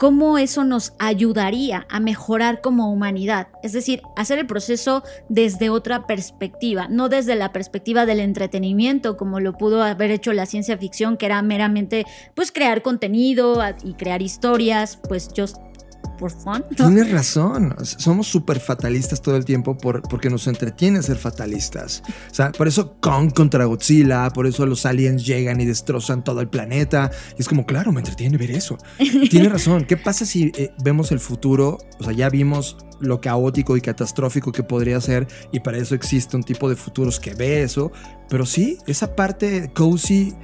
[0.00, 3.48] cómo eso nos ayudaría a mejorar como humanidad.
[3.62, 9.40] Es decir, hacer el proceso desde otra perspectiva, no desde la perspectiva del entretenimiento, como
[9.40, 14.22] lo pudo haber hecho la ciencia ficción, que era meramente pues crear contenido y crear
[14.22, 15.58] historias, pues just
[16.20, 16.64] for fun.
[16.70, 16.76] ¿no?
[16.76, 17.74] Tienes razón.
[17.82, 22.02] Somos súper fatalistas todo el tiempo por, porque nos entretiene ser fatalistas.
[22.30, 26.40] O sea, por eso Kong contra Godzilla, por eso los aliens llegan y destrozan todo
[26.40, 27.10] el planeta.
[27.36, 28.78] Y es como, claro, me entretiene ver eso.
[29.30, 29.84] Tienes razón.
[29.86, 31.78] ¿Qué pasa si eh, vemos el futuro?
[31.98, 36.36] O sea, ya vimos lo caótico y catastrófico que podría ser y para eso existe
[36.36, 37.90] un tipo de futuros que ve eso.
[38.28, 40.34] Pero sí, esa parte cozy...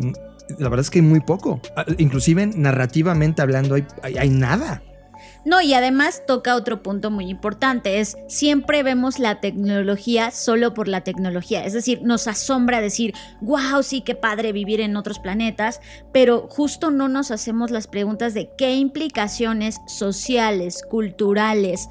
[0.00, 0.10] mm,
[0.58, 1.60] La verdad es que hay muy poco.
[1.76, 4.82] Ah, Inclusive narrativamente hablando hay, hay- hay nada.
[5.44, 10.86] No, y además toca otro punto muy importante, es siempre vemos la tecnología solo por
[10.86, 15.80] la tecnología, es decir, nos asombra decir, wow, sí, qué padre vivir en otros planetas,
[16.12, 21.88] pero justo no nos hacemos las preguntas de qué implicaciones sociales, culturales,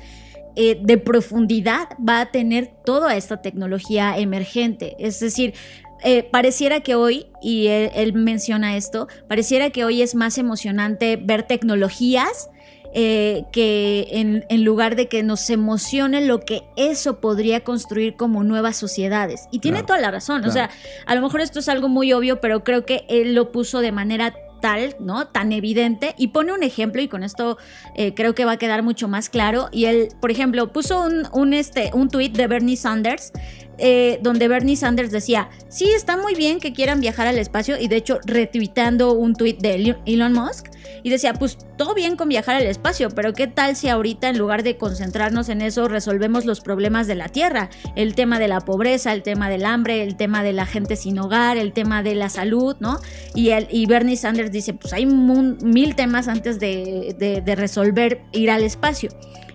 [0.56, 5.56] eh, de profundidad va a tener toda esta tecnología emergente, es decir,
[6.04, 11.18] eh, pareciera que hoy, y él, él menciona esto, pareciera que hoy es más emocionante
[11.18, 12.50] ver tecnologías
[12.94, 18.44] eh, que en, en lugar de que nos emocione lo que eso podría construir como
[18.44, 19.48] nuevas sociedades.
[19.52, 20.46] Y tiene Claro, toda la razón.
[20.46, 20.70] O sea,
[21.06, 23.92] a lo mejor esto es algo muy obvio, pero creo que él lo puso de
[23.92, 25.28] manera tal, ¿no?
[25.28, 26.16] Tan evidente.
[26.18, 27.58] Y pone un ejemplo, y con esto
[27.96, 29.70] eh, creo que va a quedar mucho más claro.
[29.72, 33.32] Y él, por ejemplo, puso un, un, este, un tweet de Bernie Sanders.
[33.80, 37.88] Eh, donde Bernie Sanders decía, sí, está muy bien que quieran viajar al espacio y
[37.88, 40.68] de hecho retuiteando un tweet de Elon Musk
[41.04, 44.38] y decía, pues todo bien con viajar al espacio, pero ¿qué tal si ahorita en
[44.38, 47.70] lugar de concentrarnos en eso resolvemos los problemas de la Tierra?
[47.96, 51.18] El tema de la pobreza, el tema del hambre, el tema de la gente sin
[51.20, 53.00] hogar, el tema de la salud, ¿no?
[53.34, 58.64] Y, el, Bernie Sanders dice, pues hay mil temas antes de- de resolver ir al
[58.64, 59.10] espacio.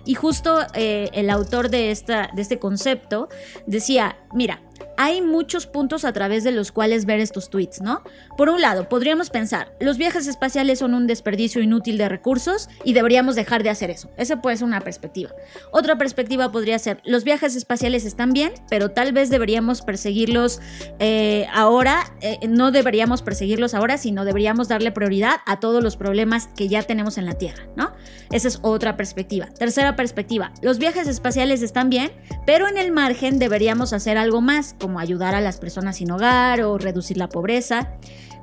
[0.05, 3.27] Y justo eh, el autor de, esta, de este concepto
[3.65, 4.61] decía, mira,
[4.97, 8.01] hay muchos puntos a través de los cuales ver estos tweets, ¿no?
[8.37, 12.93] Por un lado, podríamos pensar, los viajes espaciales son un desperdicio inútil de recursos y
[12.93, 14.09] deberíamos dejar de hacer eso.
[14.17, 15.31] Esa puede ser una perspectiva.
[15.71, 20.59] Otra perspectiva podría ser, los viajes espaciales están bien, pero tal vez deberíamos perseguirlos
[20.99, 26.49] eh, ahora, eh, no deberíamos perseguirlos ahora, sino deberíamos darle prioridad a todos los problemas
[26.55, 27.93] que ya tenemos en la Tierra, ¿no?
[28.31, 29.47] Esa es otra perspectiva.
[29.47, 32.11] Tercera perspectiva, los viajes espaciales están bien,
[32.45, 36.61] pero en el margen deberíamos hacer algo más, como ayudar a las personas sin hogar
[36.61, 37.89] o reducir la pobreza.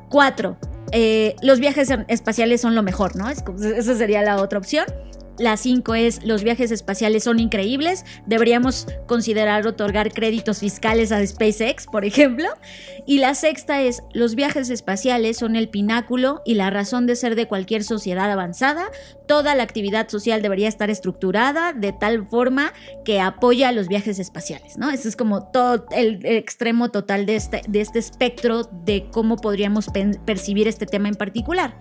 [0.09, 0.57] Cuatro,
[0.91, 3.29] eh, los viajes espaciales son lo mejor, ¿no?
[3.29, 4.85] Es esa sería la otra opción.
[5.43, 11.87] La 5 es los viajes espaciales son increíbles, deberíamos considerar otorgar créditos fiscales a SpaceX,
[11.87, 12.47] por ejemplo.
[13.07, 17.35] Y la sexta es los viajes espaciales son el pináculo y la razón de ser
[17.35, 18.85] de cualquier sociedad avanzada.
[19.27, 22.73] Toda la actividad social debería estar estructurada de tal forma
[23.05, 24.91] que apoya a los viajes espaciales, ¿no?
[24.91, 29.87] Ese es como todo el extremo total de este, de este espectro de cómo podríamos
[30.25, 31.77] percibir este tema en particular.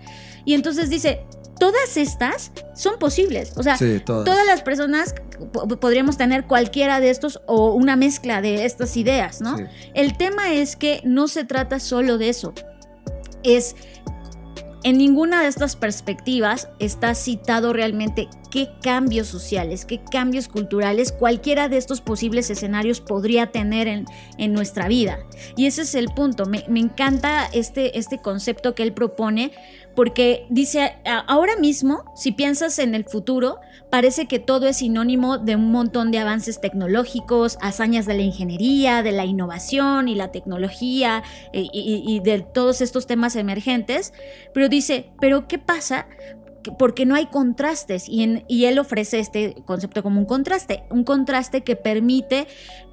[0.46, 1.28] Y entonces dice,
[1.62, 3.51] todas estas son posibles.
[3.56, 4.26] O sea, Sí, todas.
[4.26, 5.14] todas las personas
[5.52, 9.58] po- podríamos tener cualquiera de estos o una mezcla de estas ideas, ¿no?
[9.58, 9.64] Sí.
[9.94, 12.54] El tema es que no se trata solo de eso.
[13.44, 13.76] Es
[14.84, 21.70] en ninguna de estas perspectivas está citado realmente qué cambios sociales, qué cambios culturales cualquiera
[21.70, 24.06] de estos posibles escenarios podría tener en,
[24.40, 25.20] en nuestra vida.
[25.56, 26.48] Y ese es el punto.
[26.48, 29.52] Me, me encanta este, este concepto que él propone
[29.96, 35.56] porque dice, ahora mismo, si piensas en el futuro, parece que todo es sinónimo de
[35.56, 41.24] un montón de avances tecnológicos, hazañas de la ingeniería, de la innovación y la tecnología
[41.54, 44.14] eh, y de todos estos temas emergentes.
[44.54, 46.08] Pero dice, pero ¿qué pasa?
[46.64, 50.84] Que- Porque no hay contrastes y, en- y él ofrece este concepto como un contraste,
[50.90, 52.48] un contraste que permite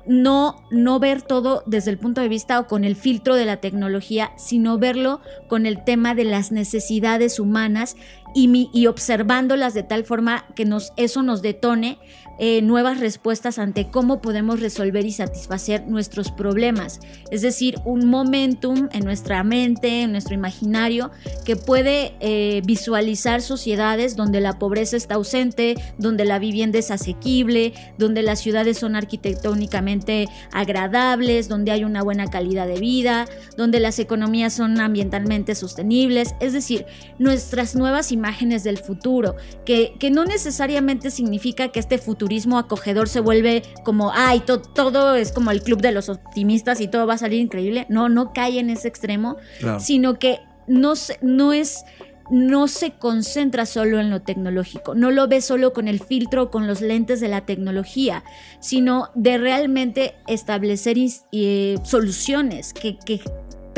[0.07, 3.59] no, no ver todo desde el punto de vista o con el filtro de la
[3.59, 7.95] tecnología, sino verlo con el tema de las necesidades humanas
[8.35, 11.99] y, mi- y observándolas de tal forma que nos, eso nos detone
[12.39, 17.01] eh, nuevas respuestas ante cómo podemos resolver y satisfacer nuestros problemas.
[17.31, 21.11] Es decir, un momentum en nuestra mente, en nuestro imaginario,
[21.45, 27.73] que puede eh, visualizar sociedades donde la pobreza está ausente, donde la vivienda es asequible,
[27.99, 33.27] donde las ciudades son arquitectónicamente agradables, donde hay una buena calidad de vida,
[33.57, 36.87] donde las economías son ambientalmente sostenibles, es decir,
[37.19, 41.99] nuestras nuevas imágenes del futuro, que, que no necesariamente significa que este
[42.29, 46.79] futurismo acogedor se vuelve como, ay, to- todo es como el club de los optimistas
[46.83, 47.87] y todo va a salir increíble.
[47.89, 49.81] No, no cae en ese extremo, Claro.
[49.81, 51.85] sino que no, se- no es
[52.31, 56.67] no se concentra solo en lo tecnológico, no lo ve solo con el filtro, con
[56.67, 58.23] los lentes de la tecnología,
[58.61, 60.99] sino de realmente establecer
[61.33, 63.23] eh, soluciones que, que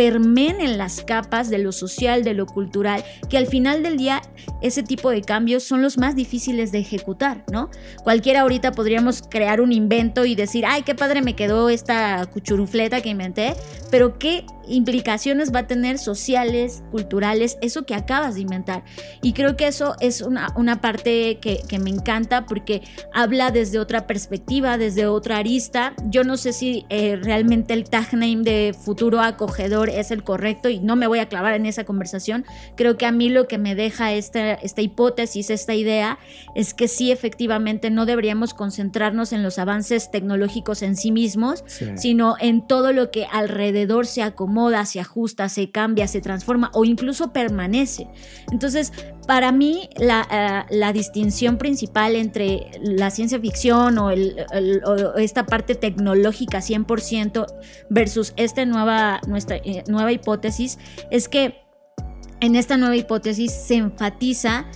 [0.00, 4.22] permeen en las capas de lo social, de lo cultural, que al final del día
[4.62, 7.68] ese tipo de cambios son los más difíciles de ejecutar, ¿no?
[8.02, 13.02] Cualquiera ahorita podríamos crear un invento y decir, ay, qué padre me quedó esta cuchurufleta
[13.02, 13.52] que inventé,
[13.90, 18.84] pero qué implicaciones va a tener sociales, culturales, eso que acabas de inventar.
[19.22, 23.78] Y creo que eso es una, una parte que, que me encanta porque habla desde
[23.78, 25.94] otra perspectiva, desde otra arista.
[26.06, 30.68] Yo no sé si eh, realmente el tag name de futuro acogedor es el correcto
[30.68, 32.44] y no me voy a clavar en esa conversación.
[32.76, 36.18] Creo que a mí lo que me deja esta, esta hipótesis, esta idea,
[36.54, 41.86] es que sí, efectivamente, no deberíamos concentrarnos en los avances tecnológicos en sí mismos, Sí.
[41.96, 46.84] sino en todo lo que alrededor se acomoda, se ajusta, se cambia, se transforma o
[46.84, 48.06] incluso permanece.
[48.52, 48.92] Entonces,
[49.26, 57.46] para mí, la, eh, distinción principal entre la ciencia ficción o esta parte tecnológica 100%
[57.88, 60.78] versus esta nueva, nuestra, eh, nueva hipótesis
[61.10, 61.54] es que
[62.40, 64.66] en esta nueva hipótesis se enfatiza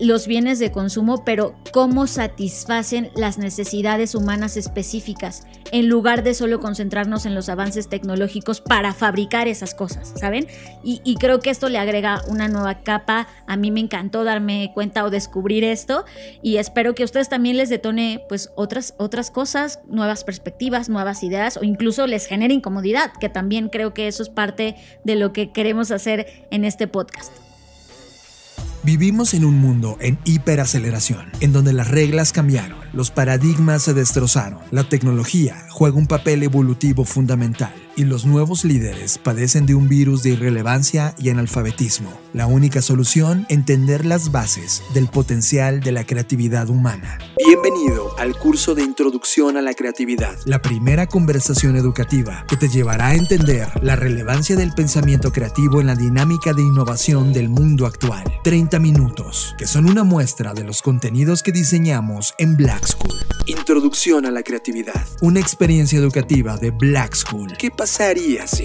[0.00, 6.60] los bienes de consumo, pero cómo satisfacen las necesidades humanas específicas, en lugar de solo
[6.60, 10.46] concentrarnos en los avances tecnológicos para fabricar esas cosas, ¿saben?
[10.82, 13.26] Y, creo que esto le agrega una nueva capa.
[13.46, 16.04] A mí me encantó darme cuenta o descubrir esto
[16.42, 21.22] y espero que a ustedes también les detone pues otras, otras cosas, nuevas perspectivas, nuevas
[21.22, 25.32] ideas o incluso les genere incomodidad, que también creo que eso es parte de lo
[25.32, 27.47] que queremos hacer en este podcast.
[28.84, 34.60] Vivimos en un mundo en hiperaceleración, en donde las reglas cambiaron, los paradigmas se destrozaron,
[34.70, 40.22] la tecnología juega un papel evolutivo fundamental y los nuevos líderes padecen de un virus
[40.22, 42.12] de irrelevancia y analfabetismo.
[42.32, 47.18] La única solución, entender las bases del potencial de la creatividad humana.
[47.44, 53.08] Bienvenido al curso de Introducción a la Creatividad, la primera conversación educativa que te llevará
[53.08, 58.22] a entender la relevancia del pensamiento creativo en la dinámica de innovación del mundo actual.
[58.44, 63.18] 30 minutos, que son una muestra de los contenidos que diseñamos en Black School.
[63.46, 67.56] Introducción a la Creatividad, una experiencia educativa de Black School.
[67.58, 68.64] ¿Qué pasaría si?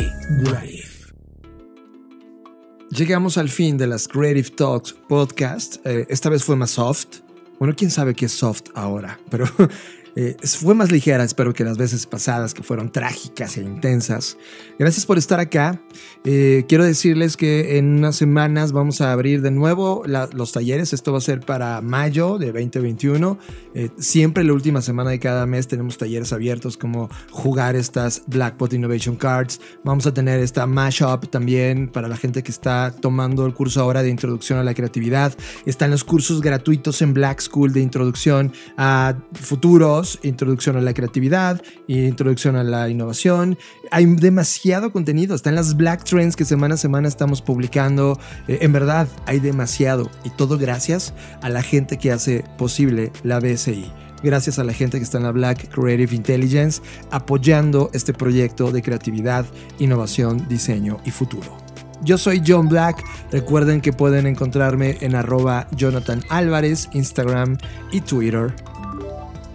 [2.89, 5.77] Llegamos al fin de las Creative Talks podcast.
[5.85, 7.21] Eh, esta vez fue más soft.
[7.57, 9.45] Bueno, quién sabe qué es soft ahora, pero
[10.15, 14.37] eh, fue más ligera, espero que las veces pasadas que fueron trágicas e intensas.
[14.77, 15.81] Gracias por estar acá.
[16.23, 20.93] Eh, quiero decirles que en unas semanas vamos a abrir de nuevo los talleres.
[20.93, 23.39] Esto va a ser para mayo de 2021.
[23.73, 28.73] Eh, siempre la última semana de cada mes tenemos talleres abiertos como jugar estas Blackpot
[28.73, 29.59] Innovation Cards.
[29.83, 34.03] Vamos a tener esta mashup también para la gente que está tomando el curso ahora
[34.03, 35.33] de introducción a la creatividad.
[35.65, 41.61] Están los cursos gratuitos en Black School de introducción a futuro Introducción a la Creatividad,
[41.87, 43.57] Introducción a la Innovación.
[43.91, 48.19] Hay demasiado contenido, están las Black Trends que semana a semana estamos publicando.
[48.47, 53.39] Eh, en verdad, hay demasiado y todo gracias a la gente que hace posible la
[53.39, 53.91] BSI
[54.23, 56.81] gracias a la gente que está en la Black Creative Intelligence
[57.11, 59.45] apoyando este proyecto de creatividad,
[59.79, 61.57] innovación, diseño y futuro.
[62.03, 63.03] Yo soy John Black.
[63.31, 67.57] Recuerden que pueden encontrarme en arroba Jonathan Álvarez, Instagram
[67.91, 68.53] y Twitter.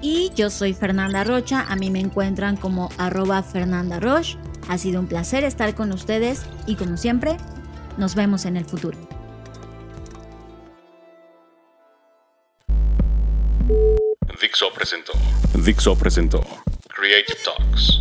[0.00, 1.66] Y yo soy Fernanda Rocha.
[1.68, 4.38] A mí me encuentran como arroba Fernanda Roche.
[4.68, 7.36] Ha sido un placer estar con ustedes y como siempre,
[7.96, 8.98] nos vemos en el futuro.
[14.40, 15.12] Dixo presentó.
[15.54, 16.40] Dixo presentó.
[16.88, 18.00] Creative Talks.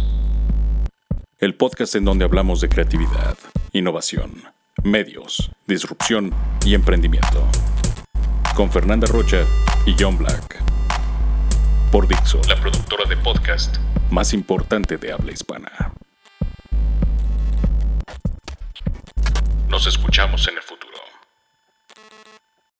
[1.39, 3.37] El podcast en donde hablamos de creatividad
[3.73, 4.43] innovación,
[4.83, 6.33] medios, disrupción
[6.65, 7.47] y emprendimiento.
[8.55, 9.45] Con Fernanda Rocha
[9.85, 10.76] y John Black.
[11.91, 13.77] Por Dixo, la productora de podcast
[14.11, 15.71] más importante de habla hispana.
[19.69, 20.86] Nos escuchamos en el futuro.